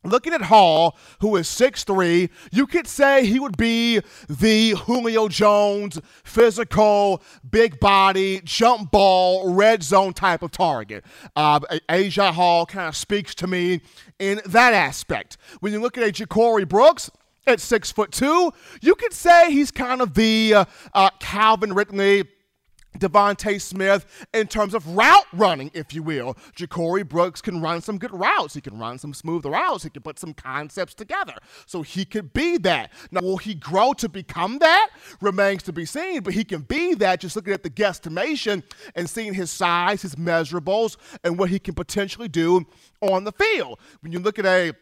[0.06, 6.00] Looking at Hall, who is 6'3, you could say he would be the Julio Jones,
[6.24, 11.04] physical, big body, jump ball, red zone type of target.
[11.36, 13.82] Uh, Agiye Hall kind of speaks to me
[14.20, 15.38] in that aspect.
[15.60, 17.10] When you look at a Ja'Corey Brooks,
[17.48, 22.24] at six foot two, you could say he's kind of the uh, uh, Calvin Ridley
[23.00, 26.36] DeVonta Smith in terms of route running, if you will.
[26.56, 28.54] Ja'Corey Brooks can run some good routes.
[28.54, 29.84] He can run some smooth routes.
[29.84, 31.36] He can put some concepts together.
[31.66, 32.92] So he could be that.
[33.12, 34.90] Now, will he grow to become that?
[35.22, 38.64] Remains to be seen, but he can be that just looking at the guesstimation
[38.96, 42.66] and seeing his size, his measurables, and what he can potentially do
[43.02, 43.80] on the field.
[44.02, 44.74] When you look at a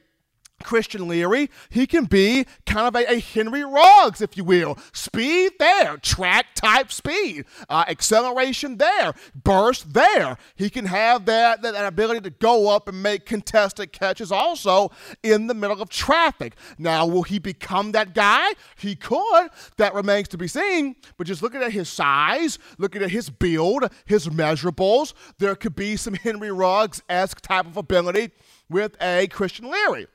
[0.63, 4.77] Christian Leary, he can be kind of a, a, Henry Ruggs, if you will.
[4.93, 10.37] Speed there, track type speed, uh, acceleration there, burst there.
[10.55, 14.91] He can have that, that, that ability to go up and make contested catches also
[15.21, 16.53] in the middle of traffic.
[16.77, 18.53] Now, will he become that guy?
[18.77, 19.49] He could.
[19.77, 20.95] That remains to be seen.
[21.17, 25.97] But just looking at his size, looking at his build, his measurables, there could be
[25.97, 28.31] some Henry Ruggs esque type of ability
[28.69, 30.07] with a Christian Leary.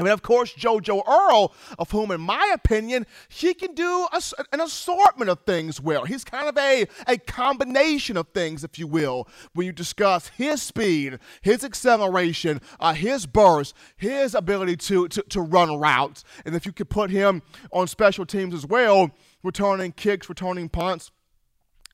[0.00, 4.22] I mean, of course, JoJo Earle, of whom, in my opinion, he can do a,
[4.50, 6.06] an assortment of things well.
[6.06, 10.62] He's kind of a, a combination of things, if you will, when you discuss his
[10.62, 16.24] speed, his acceleration, uh, his burst, his ability to, to, to run routes.
[16.46, 19.10] And if you could put him on special teams as well,
[19.42, 21.10] returning kicks, returning punts,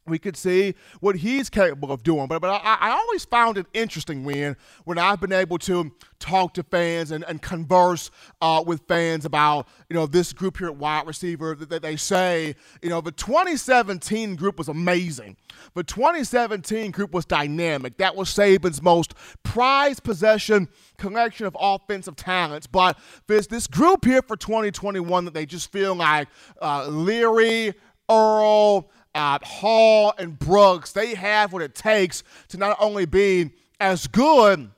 [0.06, 2.26] we could see what he's capable of doing.
[2.26, 6.54] But, but I, I, always found it interesting when when I've been able to talk
[6.54, 10.76] to fans and, and converse uh, with fans about you know this group here at
[10.76, 15.36] wide receiver that, that they say you know the 2017 group was amazing.
[15.74, 17.96] The 2017 group was dynamic.
[17.98, 22.66] That was Saban's most prized possession collection of offensive talents.
[22.66, 26.28] But there's this group here for 2021 that they just feel like
[26.60, 27.74] uh, Leary,
[28.08, 33.50] Earle uh, Hall and Brooks, they have what it takes to not only be
[33.80, 34.70] as good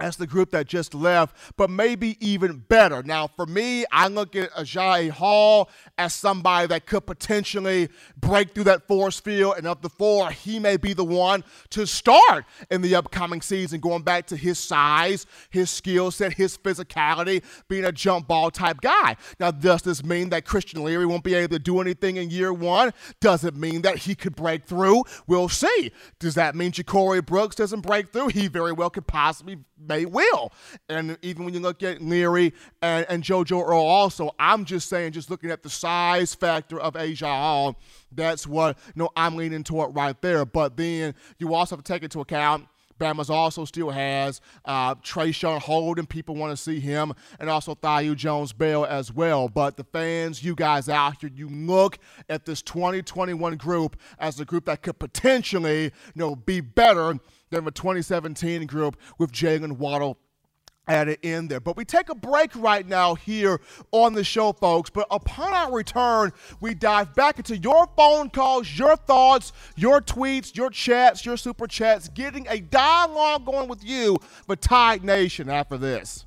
[0.00, 3.02] as the group that just left, but maybe even better.
[3.02, 8.64] Now, for me, I look at Agiye Hall as somebody that could potentially break through
[8.64, 12.82] that force field, and of the four, he may be the one to start in
[12.82, 17.92] the upcoming season, going back to his size, his skill set, his physicality, being a
[17.92, 19.16] jump ball type guy.
[19.38, 22.52] Now, does this mean that Christian Leary won't be able to do anything in year
[22.52, 22.92] one?
[23.20, 25.04] Does it mean that he could break through?
[25.26, 25.92] We'll see.
[26.18, 28.28] Does that mean Ja'Corey Brooks doesn't break through?
[28.28, 30.52] He very well could possibly may will.
[30.88, 35.12] And even when you look at Leary and, and JoJo Earle also, I'm just saying,
[35.12, 37.76] just looking at the size factor of Agiye Hall,
[38.12, 40.44] that's what you know I'm leaning toward right there.
[40.44, 42.66] But then you also have to take into account
[43.00, 46.06] Bama's also still has uh, Traeshon Holden.
[46.06, 49.48] People want to see him, and also Thaddeus Jones Bell as well.
[49.48, 54.44] But the fans, you guys out here, you look at this 2021 group as a
[54.44, 57.18] group that could potentially, you know, be better
[57.50, 60.18] than the 2017 group with Jaylen Waddle
[60.88, 61.60] added in there.
[61.60, 63.60] But we take a break right now here
[63.92, 64.90] on the show, folks.
[64.90, 70.56] But upon our return, we dive back into your phone calls, your thoughts, your tweets,
[70.56, 75.76] your chats, your super chats, getting a dialogue going with you, the Tide Nation after
[75.76, 76.26] this.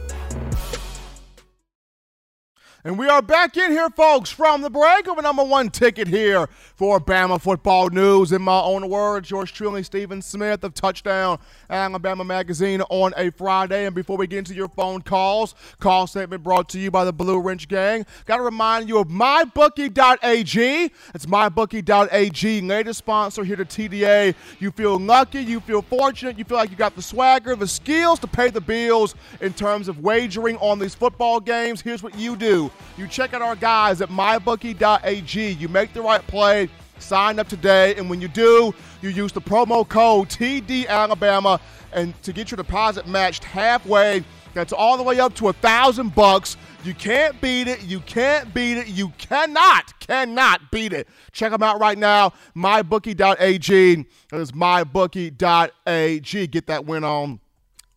[2.83, 6.07] And we are back in here, folks, from the break of a number one ticket
[6.07, 8.31] here for Bama football news.
[8.31, 11.37] In my own words, yours truly, Stephen Smith of Touchdown
[11.69, 13.85] Alabama Magazine on a Friday.
[13.85, 17.13] And before we get into your phone calls, call statement brought to you by the
[17.13, 18.03] Blue Wrench Gang.
[18.25, 20.91] Got to remind you of mybookie.ag.
[21.13, 24.33] It's mybookie.ag, latest sponsor here to TDA.
[24.57, 28.17] You feel lucky, you feel fortunate, you feel like you got the swagger, the skills
[28.21, 31.81] to pay the bills in terms of wagering on these football games.
[31.81, 35.51] Here's what you do you check out our guys at mybookie.ag.
[35.51, 39.41] You make the right play, sign up today, and when you do, you use the
[39.41, 41.59] promo code TD Alabama
[41.93, 44.23] and to get your deposit matched halfway.
[44.53, 46.57] That's all the way up to a thousand bucks.
[46.83, 47.83] You can't beat it.
[47.83, 48.87] You can't beat it.
[48.87, 51.07] You cannot, cannot beat it.
[51.31, 52.33] Check them out right now.
[52.55, 54.05] MyBookie.ag.
[54.31, 56.47] That is MyBookie.ag.
[56.47, 57.39] Get that win on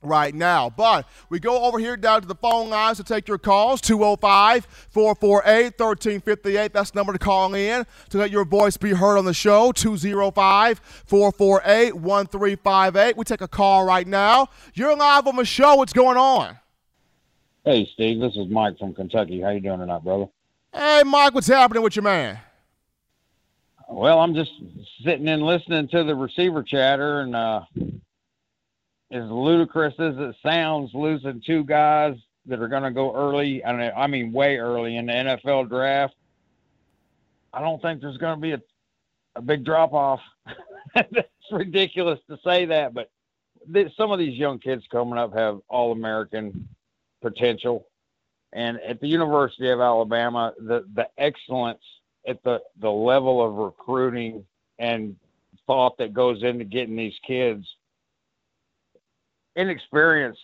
[0.04, 0.70] right now.
[0.70, 4.66] But we go over here down to the phone lines to take your calls 205
[4.90, 6.72] 448 1358.
[6.72, 9.72] That's the number to call in to let your voice be heard on the show
[9.72, 13.16] 205 448 1358.
[13.16, 14.48] We take a call right now.
[14.74, 15.76] You're live on the show.
[15.76, 16.58] What's going on?
[17.64, 18.20] Hey, Steve.
[18.20, 19.40] This is Mike from Kentucky.
[19.40, 20.26] How you doing tonight, brother?
[20.72, 21.34] Hey, Mike.
[21.34, 22.38] What's happening with your man?
[23.88, 24.50] Well, I'm just
[25.04, 27.62] sitting and listening to the receiver chatter and uh,
[29.14, 33.90] as ludicrous as it sounds, losing two guys that are going to go early, I,
[33.90, 36.14] I mean way early in the NFL draft.
[37.52, 38.60] I don't think there's going to be a,
[39.36, 40.20] a big drop off.
[40.96, 43.08] it's ridiculous to say that, but
[43.72, 46.68] th- some of these young kids coming up have all American
[47.22, 47.86] potential.
[48.52, 51.82] And at the University of Alabama, the, the excellence
[52.26, 54.44] at the, the level of recruiting
[54.80, 55.14] and
[55.68, 57.64] thought that goes into getting these kids
[59.56, 60.40] inexperienced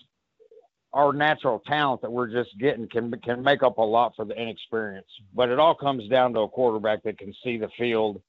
[0.92, 4.34] our natural talent that we're just getting can can make up a lot for the
[4.34, 5.06] inexperience.
[5.34, 8.20] But it all comes down to a quarterback that can see the field.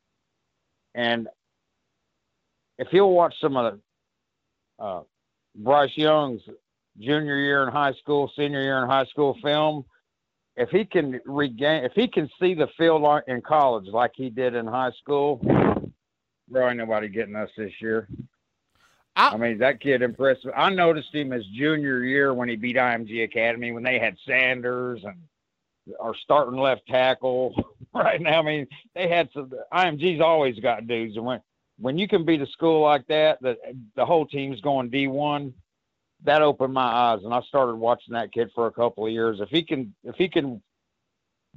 [0.94, 1.28] And
[2.78, 3.80] if you'll watch some of
[4.78, 5.02] the uh,
[5.56, 6.42] Bryce Young's
[7.00, 9.86] junior year in high school, senior year in high school film,
[10.56, 14.54] if he can regain, if he can see the field in college like he did
[14.54, 15.42] in high school,
[16.56, 18.08] ain't nobody getting us this year.
[19.16, 20.54] I, I, mean, that kid impressed me.
[20.56, 25.02] I noticed him his junior year when he beat IMG Academy when they had Sanders
[25.04, 25.18] and
[26.00, 27.54] our starting left tackle.
[27.94, 29.52] right now, I mean, they had some.
[29.74, 31.42] IMG's always got dudes, and when
[31.80, 33.58] when you can beat a school like that, that
[33.96, 35.54] the whole team's going D one,
[36.24, 39.40] that opened my eyes, and I started watching that kid for a couple of years.
[39.42, 40.62] If he can, if he can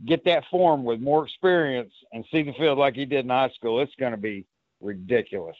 [0.04, 3.50] get that form with more experience and see the field like he did in high
[3.50, 4.44] school, it's going to be
[4.80, 5.56] ridiculous.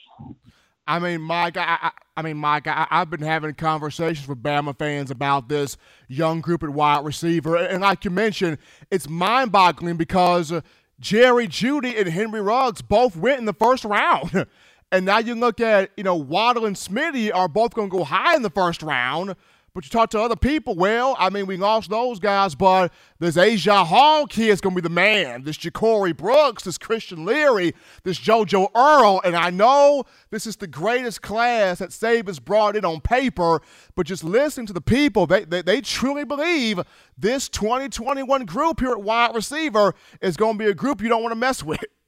[0.86, 1.56] I mean, Mike.
[1.56, 2.66] I, I, I mean, Mike.
[2.66, 5.76] I, have been having conversations with Bama fans about this
[6.08, 8.58] young group at wide receiver, and like you mentioned,
[8.90, 10.60] it's mind-boggling because uh,
[11.00, 14.46] Jerry Jeudy and Henry Ruggs both went in the first round,
[14.92, 18.04] and now you look at you know Waddle and Smitty are both going to go
[18.04, 19.34] high in the first round.
[19.74, 23.36] But you talk to other people, well, I mean, we lost those guys, but this
[23.36, 25.42] Agiye Hall kid's going to be the man.
[25.42, 29.20] This Ja'Corey Brooks, this Christian Leary, this JoJo Earle.
[29.24, 33.60] And I know this is the greatest class that Saban's brought in on paper,
[33.96, 36.78] but just listening to the people, they, they, they truly believe
[37.18, 41.22] this 2021 group here at wide receiver is going to be a group you don't
[41.22, 41.80] want to mess with.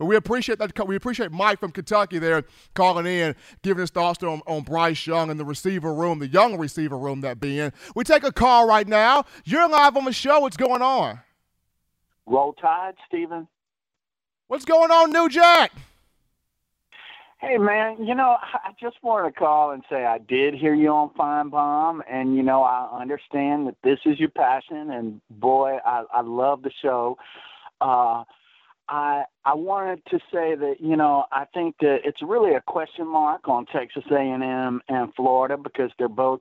[0.00, 0.88] But we appreciate that.
[0.88, 5.28] We appreciate Mike from Kentucky there calling in, giving his thoughts on, on Bryce Young
[5.28, 7.70] and the receiver room, the young receiver room that being.
[7.94, 9.26] We take a call right now.
[9.44, 10.40] You're live on the show.
[10.40, 11.20] What's going on?
[12.24, 13.46] Roll Tide, Stephen.
[14.46, 15.70] What's going on, New Jack?
[17.42, 20.88] Hey man, you know, I just wanted to call and say I did hear you
[20.88, 26.04] on Finebaum, and you know I understand that this is your passion, and boy, I,
[26.10, 27.18] I love the show.
[27.82, 28.24] Uh,
[28.90, 33.06] I I wanted to say that you know I think that it's really a question
[33.06, 36.40] mark on Texas A&M and Florida because they're both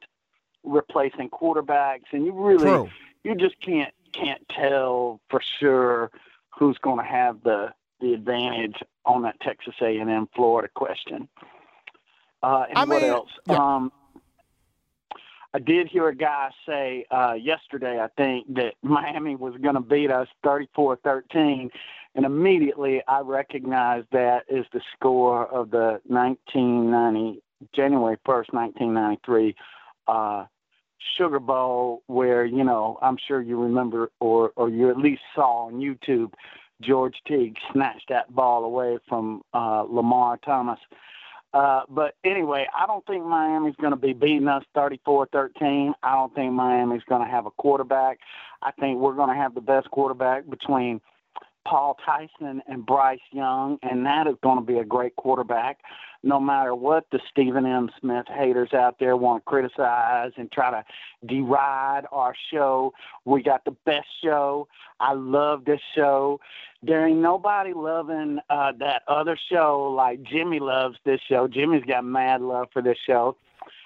[0.64, 2.90] replacing quarterbacks, and you really True.
[3.24, 6.10] you just can't can't tell for sure
[6.50, 7.72] who's going to have the
[8.02, 11.28] the advantage on that Texas A&M Florida question.
[12.42, 13.30] Uh, and I what mean, else?
[13.48, 13.58] Yeah.
[13.58, 13.92] Um,
[15.54, 19.82] I did hear a guy say uh, yesterday, I think, that Miami was going to
[19.82, 21.70] beat us 34 13.
[22.20, 27.42] And immediately I recognized that as the score of the 1990,
[27.74, 29.56] January 1st, 1993
[30.06, 30.46] uh,
[31.16, 35.68] Sugar Bowl, where, you know, I'm sure you remember or, or you at least saw
[35.68, 36.34] on YouTube
[36.82, 40.80] George Teague snatched that ball away from uh, Lamar Thomas.
[41.54, 45.94] Uh, but anyway, I don't think Miami's going to be beating us 34-13.
[46.04, 48.20] I don't think Miami's going to have a quarterback.
[48.62, 51.00] I think we're going to have the best quarterback between–
[51.70, 55.78] Paul Tyson and Bryce Young, and that is going to be a great quarterback.
[56.24, 57.92] No matter what the Stephen M.
[58.02, 60.84] Smith haters out there want to criticize and try to
[61.28, 62.92] deride our show,
[63.26, 64.68] we got the best show.
[65.00, 66.40] I love this show.
[66.82, 71.48] There ain't nobody loving uh, that other show like Jimmy loves this show.
[71.48, 73.38] Jimmy's got mad love for this show.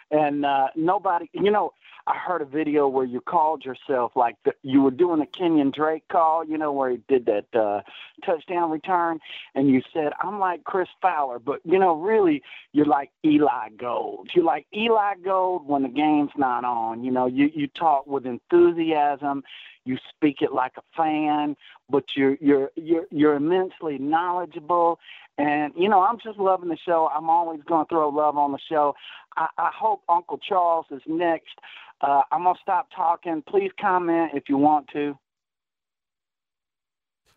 [0.10, 1.74] And uh, nobody, you know,
[2.06, 5.72] I heard a video where you called yourself like the, you were doing a Kenyon
[5.72, 7.82] Drake call, you know, where he did that uh,
[8.26, 9.20] touchdown return,
[9.56, 12.43] and you said, "I'm like Chris Fowler," but you know, really,
[12.74, 14.32] you're like Eli Gold.
[14.34, 17.06] You're like Eli Gold when the game's not on.
[17.06, 19.43] You know, you you talk with enthusiasm,
[19.86, 21.56] you speak it like a fan,
[21.90, 25.00] but you're you're you're you're immensely knowledgeable.
[25.38, 27.10] And you know, I'm just loving the show.
[27.14, 28.96] I'm always going to throw love on the show.
[29.36, 31.58] I, I hope Uncle Charles is next.
[32.02, 33.44] Uh, I'm going to stop talking.
[33.48, 35.18] Please comment if you want to.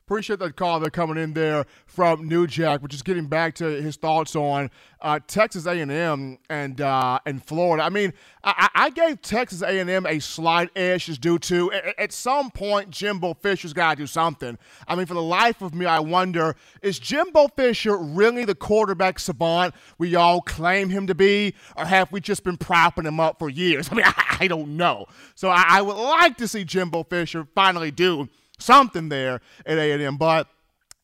[0.09, 0.79] Appreciate that call.
[0.79, 4.71] They're coming in there from New Jack, which is getting back to his thoughts on
[5.01, 7.83] uh, Texas A&M and uh, and Florida.
[7.83, 8.13] I mean,
[8.45, 12.91] I, I gave Texas A&M a slight edge just due to at, at some point
[12.91, 14.57] Jimbo Fisher's got to do something.
[14.87, 19.19] I mean, for the life of me, I wonder is Jimbo Fisher really the quarterback
[19.19, 23.41] savant we all claim him to be, or have we just been propping him up
[23.41, 23.89] for years?
[23.91, 25.07] I mean, I, I don't know.
[25.35, 28.29] So I, I would like to see Jimbo Fisher finally do
[28.59, 30.17] something there at A&M.
[30.17, 30.49] But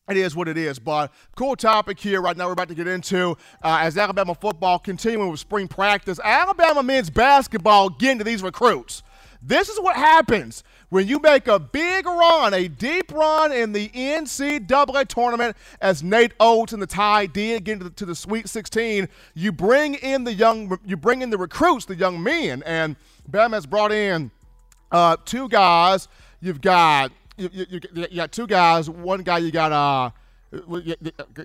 [0.09, 0.79] it is what it is.
[0.79, 4.79] But cool topic here right now we're about to get into uh, as Alabama football
[4.79, 6.19] continuing with spring practice.
[6.23, 9.01] Alabama men's basketball getting to these recruits.
[9.41, 13.89] This is what happens when you make a big run, a deep run in the
[13.89, 18.47] NCAA tournament, as Nate Oats and the Tide did get to the, to the Sweet
[18.47, 19.09] 16.
[19.33, 22.95] You bring in the young, you bring in the recruits, the young men, and
[23.29, 24.31] Bama has brought in
[24.91, 26.07] uh, two guys.
[26.39, 28.89] You've got you, you, you, got two guys.
[28.89, 30.11] One guy you got uh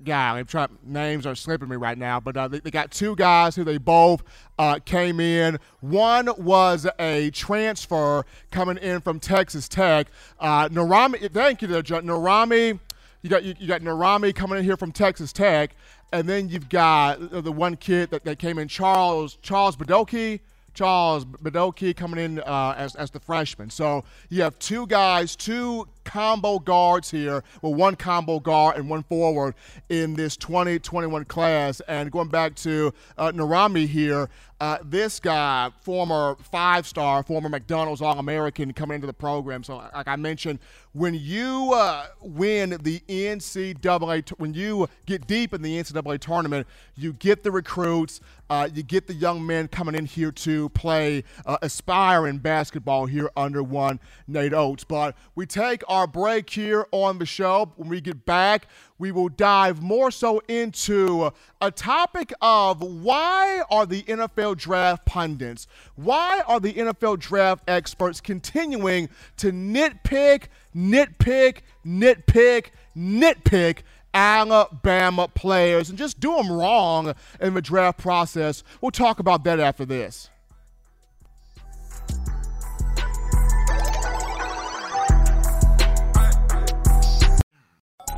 [0.04, 0.38] guy.
[0.38, 0.76] I'm trying.
[0.84, 3.78] Names are slipping me right now, but uh, they, they, got two guys who they
[3.78, 4.22] both
[4.58, 5.58] uh, came in.
[5.80, 10.08] One was a transfer coming in from Texas Tech.
[10.38, 12.78] Uh, Narami, thank you, there, Narami.
[13.22, 15.74] You got you, you, got Narami coming in here from Texas Tech,
[16.12, 20.40] and then you've got the one kid that, that came in, Charles Charles Badoki.
[20.74, 23.70] Charles Badoki coming in uh, as, as the freshman.
[23.70, 29.02] So you have two guys, two combo guards here, with one combo guard and one
[29.02, 29.54] forward
[29.90, 31.80] in this 2021 class.
[31.80, 34.30] And going back to uh, Narami here,
[34.60, 39.62] uh, this guy, former five star, former McDonald's All American, coming into the program.
[39.62, 40.58] So, like I mentioned,
[40.92, 47.12] when you uh, win the NCAA, when you get deep in the NCAA tournament, you
[47.12, 51.58] get the recruits, uh, you get the young men coming in here to play uh,
[51.62, 54.84] aspiring basketball here under one Nate Oats.
[54.84, 57.72] But we take our break here on the show.
[57.76, 58.66] When we get back,
[58.98, 61.30] we will dive more so into
[61.60, 68.20] a topic of why are the NFL draft pundits, why are the NFL draft experts
[68.20, 70.44] continuing to nitpick,
[70.74, 73.78] nitpick, nitpick, nitpick
[74.14, 78.64] Alabama players and just do them wrong in the draft process.
[78.80, 80.30] We'll talk about that after this.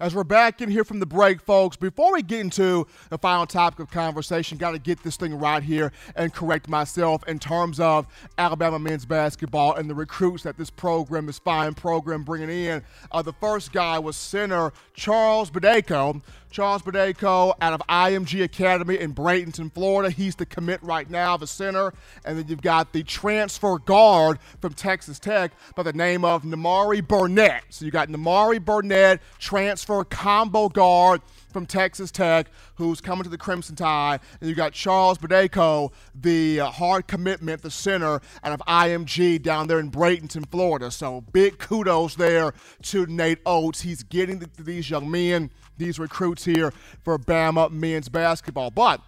[0.00, 3.44] As we're back in here from the break, folks, before we get into the final
[3.44, 7.78] topic of conversation, got to get this thing right here and correct myself in terms
[7.78, 8.06] of
[8.38, 12.82] Alabama men's basketball and the recruits that this program, this fine program, bringing in.
[13.12, 16.22] Uh, the first guy was center Charles Bediako.
[16.50, 20.10] Charles Bediako out of IMG Academy in Bradenton, Florida.
[20.10, 21.92] He's the commit right now, the center.
[22.24, 27.06] And then you've got the transfer guard from Texas Tech by the name of Nimari
[27.06, 27.62] Burnett.
[27.70, 31.20] So you got Nimari Burnett, transfer combo guard
[31.52, 34.20] from Texas Tech, who's coming to the Crimson Tide.
[34.40, 39.66] And you got Charles Bediako, the uh, hard commitment, the center out of IMG down
[39.66, 40.90] there in Bradenton, Florida.
[40.90, 43.80] So big kudos there to Nate Oats.
[43.80, 46.72] He's getting to these young men these recruits here
[47.02, 48.70] for Bama men's basketball.
[48.70, 49.00] But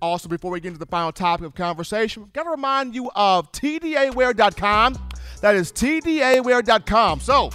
[0.00, 3.10] also, before we get into the final topic of conversation, we've got to remind you
[3.16, 5.08] of TDAwear.com.
[5.40, 7.20] That is TDAwear.com.
[7.20, 7.50] So,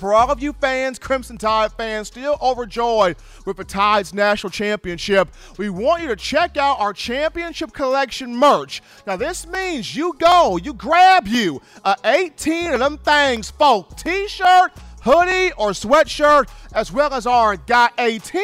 [0.00, 5.28] for all of you fans, Crimson Tide fans, still overjoyed with the Tide's national championship,
[5.58, 8.82] we want you to check out our championship collection merch.
[9.06, 14.26] Now, this means you go, you grab you a 18 of them things, folk t
[14.26, 14.72] shirt
[15.02, 18.42] hoodie or sweatshirt, as well as our Got 18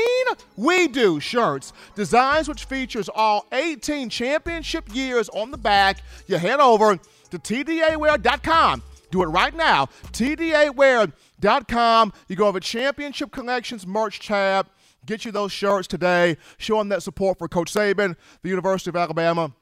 [0.56, 1.72] We Do shirts.
[1.94, 6.02] Designs which features all 18 championship years on the back.
[6.26, 8.82] You head over to TDAwear.com.
[9.10, 9.86] Do it right now.
[10.12, 11.12] TDAwear.com.
[11.42, 14.68] You go over Championship Collections merch tab.
[15.04, 16.36] Get you those shirts today.
[16.58, 19.52] Showing that support for Coach Saban, the University of Alabama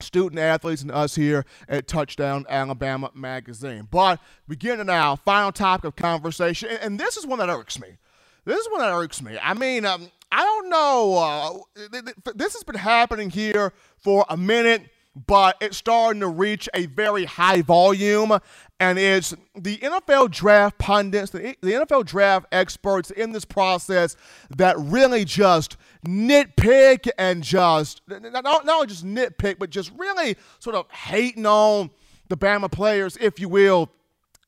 [0.00, 3.88] student athletes and us here at Touchdown Alabama Magazine.
[3.90, 7.98] But beginning now, final topic of conversation, and this is one that irks me.
[8.44, 9.38] This is one that irks me.
[9.42, 11.64] I mean, um, I don't know.
[11.76, 14.82] Uh, this has been happening here for a minute
[15.26, 18.38] but it's starting to reach a very high volume.
[18.80, 24.16] And it's the NFL draft pundits, the, the NFL draft experts in this process
[24.56, 30.76] that really just nitpick and just, not, not only just nitpick, but just really sort
[30.76, 31.90] of hating on
[32.28, 33.90] the Bama players, if you will,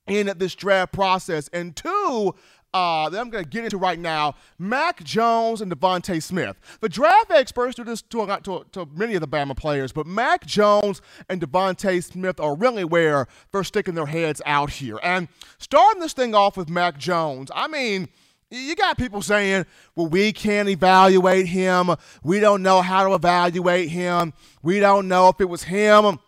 [0.07, 1.49] in this draft process.
[1.53, 2.35] And two,
[2.73, 6.57] uh, that I'm going to get into right now Mac Jones and DeVonta Smith.
[6.81, 10.47] The draft experts do this to, to, to, many of the Bama players, but Mac
[10.47, 14.99] Jones and DeVonta Smith are really where they're sticking their heads out here.
[15.03, 18.09] And starting this thing off with Mac Jones, I mean,
[18.51, 19.65] you got people saying,
[19.95, 21.91] well, we can't evaluate him.
[22.25, 24.33] We don't know how to evaluate him.
[24.63, 26.19] We don't know if it was him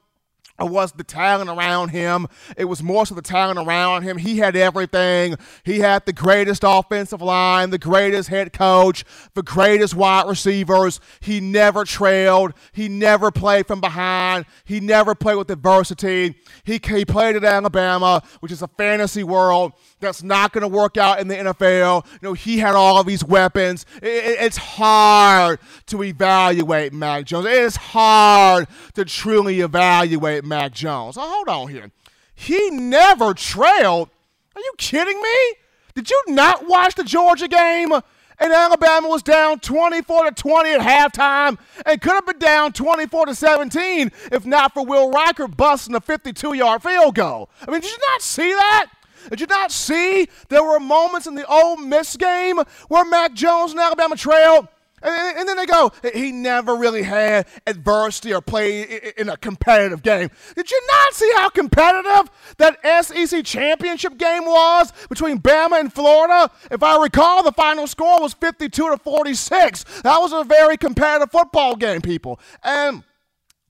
[0.59, 2.27] was the talent around him.
[2.57, 4.19] It was more so the talent around him.
[4.19, 5.37] He had everything.
[5.65, 11.01] He had the greatest offensive line, the greatest head coach, the greatest wide receivers.
[11.21, 12.53] He never trailed.
[12.73, 14.47] He never played from behind.
[14.65, 16.37] He never played with adversity.
[16.65, 19.73] He, he played at Alabama, which is a fantasy world
[20.03, 22.05] that's not going to work out in the NFL.
[22.05, 23.87] You know, he had all of these weapons.
[24.03, 27.47] It, it, it's hard to evaluate Mac Jones.
[27.47, 31.17] It is hard to truly evaluate Mac Jones.
[31.17, 31.91] Oh, hold on here.
[32.35, 34.11] He never trailed.
[34.55, 35.55] Are you kidding me?
[35.95, 37.93] Did you not watch the Georgia game?
[38.39, 43.27] And Alabama was down 24 to 20 at halftime and could have been down 24
[43.27, 47.51] to 17 if not for Will Reichard busting a 52 yard field goal.
[47.61, 48.91] I mean, did you not see that?
[49.31, 53.73] Did you not see there were moments in the Ole Miss game where Mac Jones
[53.73, 54.69] and Alabama trailed?
[55.03, 60.03] And, and, then they go, he never really had adversity or played in a competitive
[60.03, 60.31] game.
[60.55, 66.51] Did you not see how competitive that SEC championship game was between Bama and Florida?
[66.71, 70.03] If I recall, the final score was 52 to 46.
[70.03, 72.39] That was a very competitive football game, people.
[72.63, 73.03] And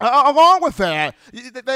[0.02, 1.14] uh, along with that,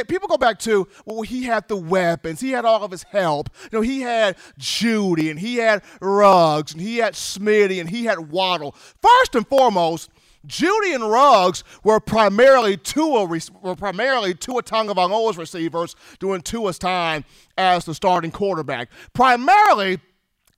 [0.08, 3.50] people go back to well, he had the weapons, he had all of his help.
[3.64, 8.04] You know, he had Jeudy, and he had Ruggs and he had Smitty and he
[8.04, 8.74] had Waddle.
[9.00, 10.10] First and foremost,
[10.46, 17.24] Jeudy and Ruggs were primarily Tua were primarily Tua Tagovailoa's receivers during Tua's time
[17.58, 18.88] as the starting quarterback.
[19.12, 20.00] Primarily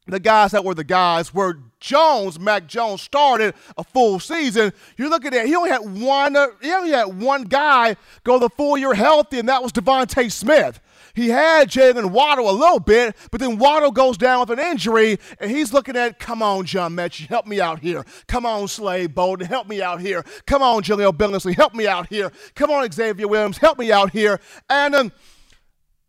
[0.09, 4.73] the guys that were the guys were Jones, Mac Jones started a full season.
[4.97, 8.77] You're looking at he only had one he only had one guy go the full
[8.77, 10.81] year healthy, and that was DeVonta Smith.
[11.15, 15.19] He had Jaylen Waddle a little bit, but then Waddle goes down with an injury,
[15.41, 18.05] and he's looking at, come on, John Metchie, help me out here.
[18.29, 20.25] Come on, Slade Bolden, help me out here.
[20.47, 22.31] Come on, Jahleel Billingsley, help me out here.
[22.55, 24.39] Come on, Xavier Williams, help me out here.
[24.71, 25.13] And um,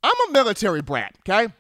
[0.04, 1.52] I'm a military brat, okay?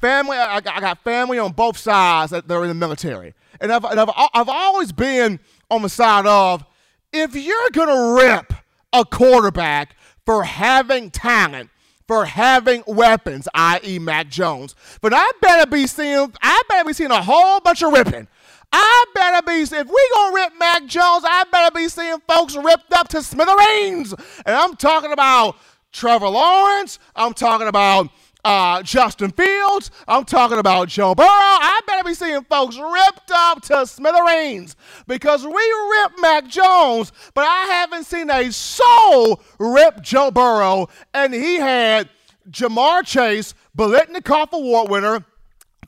[0.00, 0.36] Family.
[0.36, 4.00] I, I, got family on both sides that they're in the military, and I've, and
[4.00, 5.40] I've, I've always been
[5.70, 6.64] on the side of
[7.12, 8.52] if you're gonna rip
[8.92, 11.70] a quarterback for having talent,
[12.06, 17.10] for having weapons, i.e., Mac Jones, but I better be seeing I better be seeing
[17.10, 18.28] a whole bunch of ripping.
[18.70, 22.92] I better be if we gonna rip Mac Jones, I better be seeing folks ripped
[22.92, 25.56] up to smithereens, and I'm talking about
[25.92, 26.98] Trevor Lawrence.
[27.16, 28.08] I'm talking about
[28.48, 29.90] uh, Justin Fields.
[30.08, 31.28] I'm talking about Joe Burrow.
[31.28, 34.74] I better be seeing folks ripped up to smithereens
[35.06, 40.88] because we ripped Mac Jones, but I haven't seen a soul rip Joe Burrow.
[41.12, 42.08] And he had
[42.50, 45.26] Ja'Marr Chase, Biletnikoff Award winner,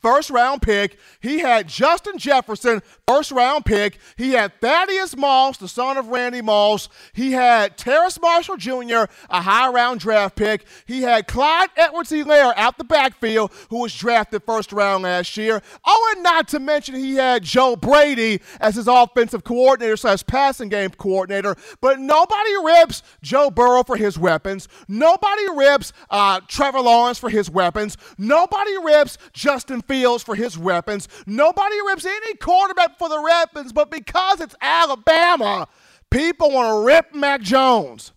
[0.03, 0.99] first round pick.
[1.21, 3.99] He had Justin Jefferson, first round pick.
[4.17, 6.89] He had Thaddeus Moss, the son of Randy Moss.
[7.13, 10.65] He had Terrace Marshall Jr., a high round draft pick.
[10.87, 15.61] He had Clyde Edwards Helaire out the backfield, who was drafted first round last year.
[15.85, 20.69] Oh, and not to mention he had Joe Brady as his offensive coordinator slash passing
[20.69, 21.57] game coordinator.
[21.81, 24.69] But nobody rips Joe Burrow for his weapons.
[24.87, 27.97] Nobody rips uh, Trevor Lawrence for his weapons.
[28.19, 31.09] Nobody rips Justin Fields for his weapons.
[31.27, 35.66] Nobody rips any quarterback for the weapons, but because it's Alabama,
[36.11, 38.12] people want to rip Mac Jones.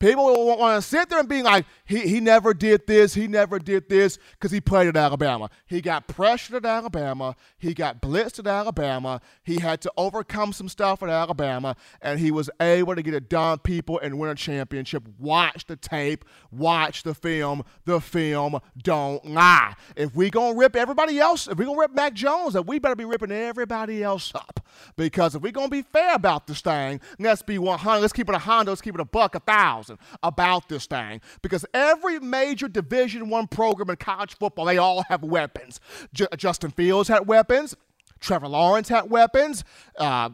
[0.00, 0.24] People
[0.58, 3.12] want to sit there and be like, he, he never did this.
[3.12, 5.50] He never did this because he played at Alabama.
[5.66, 7.36] He got pressured at Alabama.
[7.58, 9.20] He got blitzed at Alabama.
[9.42, 13.28] He had to overcome some stuff at Alabama, and he was able to get it
[13.28, 15.06] done, people, and win a championship.
[15.18, 16.24] Watch the tape.
[16.50, 17.62] Watch the film.
[17.84, 19.74] The film don't lie.
[19.94, 22.96] If we gonna rip everybody else, if we gonna rip Mac Jones, then we better
[22.96, 24.60] be ripping everybody else up.
[24.96, 28.00] Because if we gonna be fair about this thing, let's be 100.
[28.00, 28.70] Let's keep it a Honda.
[28.70, 31.20] Let's keep it a buck, a thousand about this thing.
[31.42, 35.80] Because every major Division One program in college football, they all have weapons.
[36.14, 37.74] J- Justin Fields had weapons.
[38.20, 39.64] Trevor Lawrence had weapons.
[39.98, 40.30] Uh,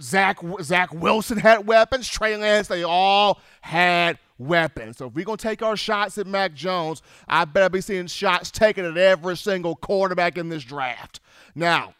[0.00, 2.06] Zach Zach Wilson had weapons.
[2.06, 4.98] Trey Lance, they all had weapons.
[4.98, 8.50] So if we're gonna take our shots at Mac Jones, I better be seeing shots
[8.50, 11.20] taken at every single quarterback in this draft.
[11.54, 11.94] Now,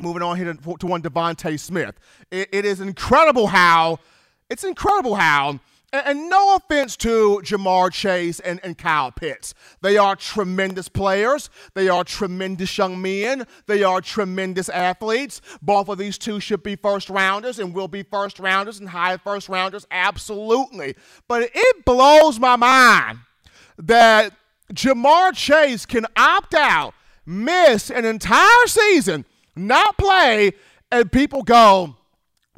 [0.00, 1.94] moving on here to, to one DeVonta Smith.
[2.30, 4.00] It, it is incredible how
[4.50, 5.60] it's incredible how
[5.92, 9.54] and, no offense to Ja'Marr Chase and, and Kyle Pitts.
[9.80, 11.50] They are tremendous players.
[11.74, 13.46] They are tremendous young men.
[13.66, 15.40] They are tremendous athletes.
[15.62, 19.16] Both of these two should be first rounders and will be first rounders and high
[19.16, 20.94] first rounders, absolutely.
[21.26, 23.20] But it blows my mind
[23.78, 24.34] that
[24.72, 26.92] Ja'Marr Chase can opt out,
[27.24, 29.24] miss an entire season,
[29.56, 30.52] not play,
[30.90, 31.96] and people go,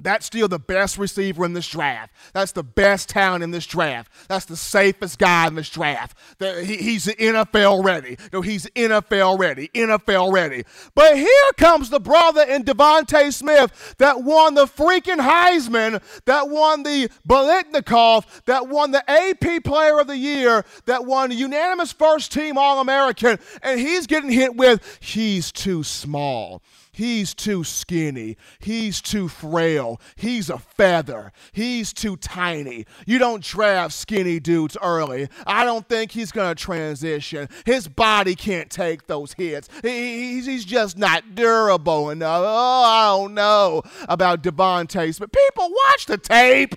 [0.02, 2.12] that's still the best receiver in this draft.
[2.32, 4.10] That's the best talent in this draft.
[4.28, 6.16] That's the safest guy in this draft.
[6.38, 8.16] The, he, he's NFL ready.
[8.32, 9.68] No, he's NFL ready.
[9.74, 10.64] NFL ready.
[10.94, 16.82] But here comes the brother in DeVonta Smith that won the freaking Heisman, that won
[16.82, 22.58] the Biletnikoff, that won the AP Player of the Year, that won unanimous first team
[22.58, 26.62] All American, and he's getting hit with he's too small.
[27.00, 28.36] He's too skinny.
[28.58, 29.98] He's too frail.
[30.16, 31.32] He's a feather.
[31.50, 32.84] He's too tiny.
[33.06, 35.30] You don't draft skinny dudes early.
[35.46, 37.48] I don't think he's going to transition.
[37.64, 39.70] His body can't take those hits.
[39.80, 42.42] He's just not durable enough.
[42.44, 46.74] Oh, I don't know about DeVonta But People, watch the tape.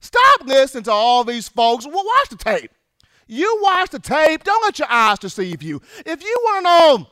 [0.00, 1.86] Stop listening to all these folks.
[1.86, 2.70] Watch the tape.
[3.26, 4.44] You watch the tape.
[4.44, 5.80] Don't let your eyes deceive you.
[6.04, 7.10] If you want to know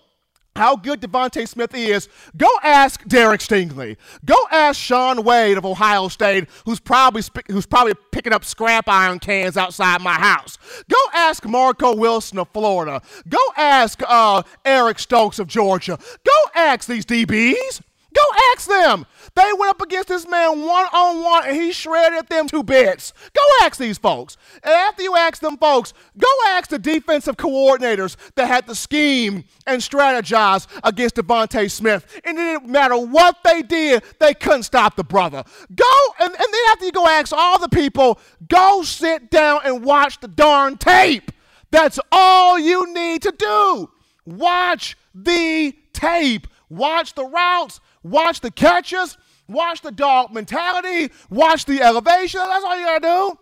[0.57, 3.97] how good DeVonta Smith is, go ask Derek Stingley.
[4.25, 9.19] Go ask Shaun Wade of Ohio State, who's probably who's probably picking up scrap iron
[9.19, 10.59] cans outside my house.
[10.91, 13.01] Go ask Marco Wilson of Florida.
[13.29, 15.99] Go ask uh, Eric Stokes of Georgia.
[16.25, 17.81] Go ask these DBs.
[18.13, 19.07] Go ask them.
[19.35, 23.13] They went up against this man one on one and he shredded them to bits.
[23.35, 24.37] Go ask these folks.
[24.63, 29.45] And after you ask them folks, go ask the defensive coordinators that had to scheme
[29.67, 32.21] and strategize against DeVonta Smith.
[32.25, 35.45] And it didn't matter what they did, they couldn't stop the brother.
[35.75, 39.85] Go, and, and then after you go ask all the people, go sit down and
[39.85, 41.33] watch the darn tape.
[41.71, 43.91] That's all you need to do.
[44.27, 46.47] Watch the tape.
[46.69, 49.17] Watch the routes watch the catches,
[49.49, 52.41] watch the dog mentality, watch the elevation.
[52.41, 53.39] That's all you gotta do.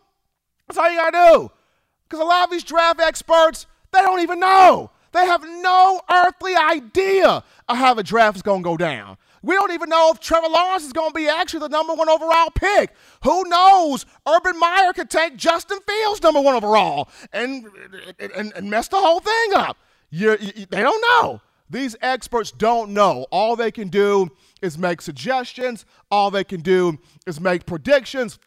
[0.69, 1.51] That's all you gotta do.
[2.09, 4.91] Because a lot of these draft experts, they don't even know.
[5.13, 9.17] They have no earthly idea of how the draft is gonna go down.
[9.43, 12.11] We don't even know if Trevor Lawrence is going to be actually the number one
[12.11, 12.93] overall pick.
[13.25, 14.05] Who knows?
[14.29, 17.67] Urban Meyer could take Justin Fields number one overall and
[18.19, 19.79] and, and mess the whole thing up.
[20.11, 21.41] You, you, they don't know.
[21.71, 23.27] These experts don't know.
[23.31, 24.29] All they can do
[24.63, 25.85] is make suggestions.
[26.11, 28.39] All they can do is make predictions.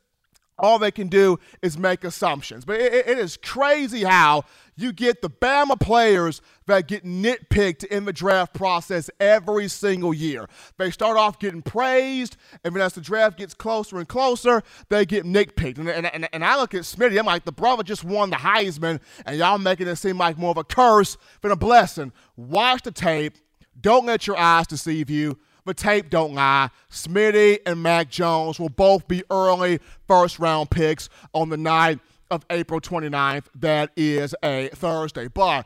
[0.59, 2.63] All they can do is make assumptions.
[2.63, 4.43] But it, it is crazy how
[4.75, 10.47] you get the Bama players that get nitpicked in the draft process every single year.
[10.77, 15.05] They start off getting praised, and then as the draft gets closer and closer, they
[15.05, 15.79] get nitpicked.
[15.79, 18.37] And, and, and, and I look at Smitty, I'm like, the brother just won the
[18.37, 22.11] Heisman, and y'all making it seem like more of a curse than a blessing.
[22.35, 23.37] Watch the tape.
[23.79, 25.39] Don't let your eyes deceive you.
[25.65, 26.69] The tape don't lie.
[26.91, 31.99] Smitty and Mac Jones will both be early first round picks on the night
[32.29, 33.45] of April 29th.
[33.55, 35.27] That is a Thursday.
[35.27, 35.65] But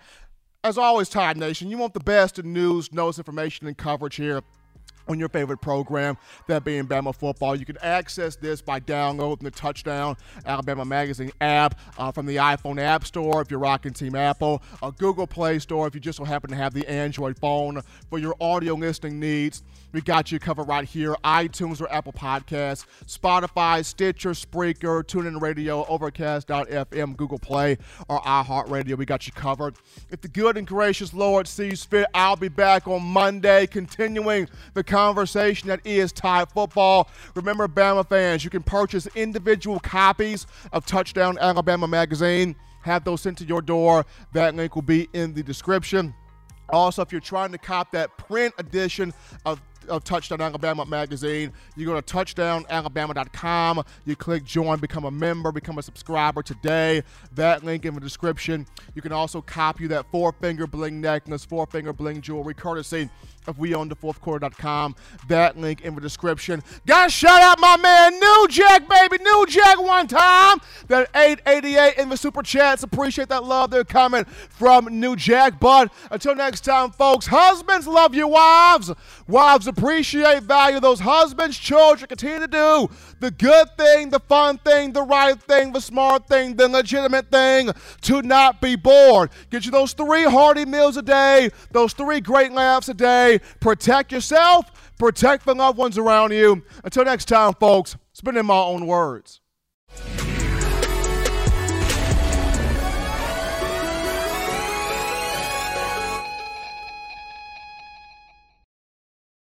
[0.63, 4.41] as always, Tide Nation, you want the best in news, notes, information, and coverage here
[5.07, 7.55] on your favorite program, that being Bama football.
[7.55, 12.79] You can access this by downloading the Touchdown Alabama Magazine app uh, from the iPhone
[12.79, 16.23] App Store if you're rocking Team Apple, a Google Play Store if you just so
[16.23, 19.63] happen to have the Android phone for your audio listening needs.
[19.93, 21.15] We got you covered right here.
[21.23, 27.77] iTunes or Apple Podcasts, Spotify, Stitcher, Spreaker, TuneIn Radio, Overcast.fm, Google Play,
[28.09, 28.97] or iHeartRadio.
[28.97, 29.75] We got you covered.
[30.09, 34.83] If the good and gracious Lord sees fit, I'll be back on Monday continuing the
[34.83, 34.96] conversation
[35.67, 37.09] that is Tide football.
[37.35, 42.55] Remember, Bama fans, you can purchase individual copies of Touchdown Alabama magazine
[42.87, 44.05] have those sent to your door.
[44.33, 46.15] That link will be in the description.
[46.69, 49.13] Also, if you're trying to cop that print edition
[49.45, 51.51] of of Touchdown Alabama magazine.
[51.75, 53.83] You go to touchdownalabama.com.
[54.05, 57.03] You click join, become a member, become a subscriber today.
[57.33, 58.65] That link in the description.
[58.95, 63.09] You can also copy that four finger bling necklace, four finger bling jewelry, courtesy
[63.47, 64.95] of we own the fourth quarter.com.
[65.27, 66.61] That link in the description.
[66.85, 69.23] Gotta shout out my man New Jack, baby.
[69.23, 70.59] New Jack one time.
[70.87, 72.83] That 888 in the super chats.
[72.83, 73.71] Appreciate that love.
[73.71, 75.59] They're coming from New Jack.
[75.59, 78.91] But until next time, folks, husbands love your wives.
[79.27, 81.57] Wives appreciate, value those husbands.
[81.57, 86.27] Children continue to do the good thing, the fun thing, the right thing, the smart
[86.27, 87.69] thing, the legitimate thing
[88.01, 89.29] to not be bored.
[89.49, 93.39] Get you those three hearty meals a day, those three great laughs a day.
[93.59, 96.63] Protect yourself, protect the loved ones around you.
[96.83, 99.41] Until next time, folks, spend in my own words.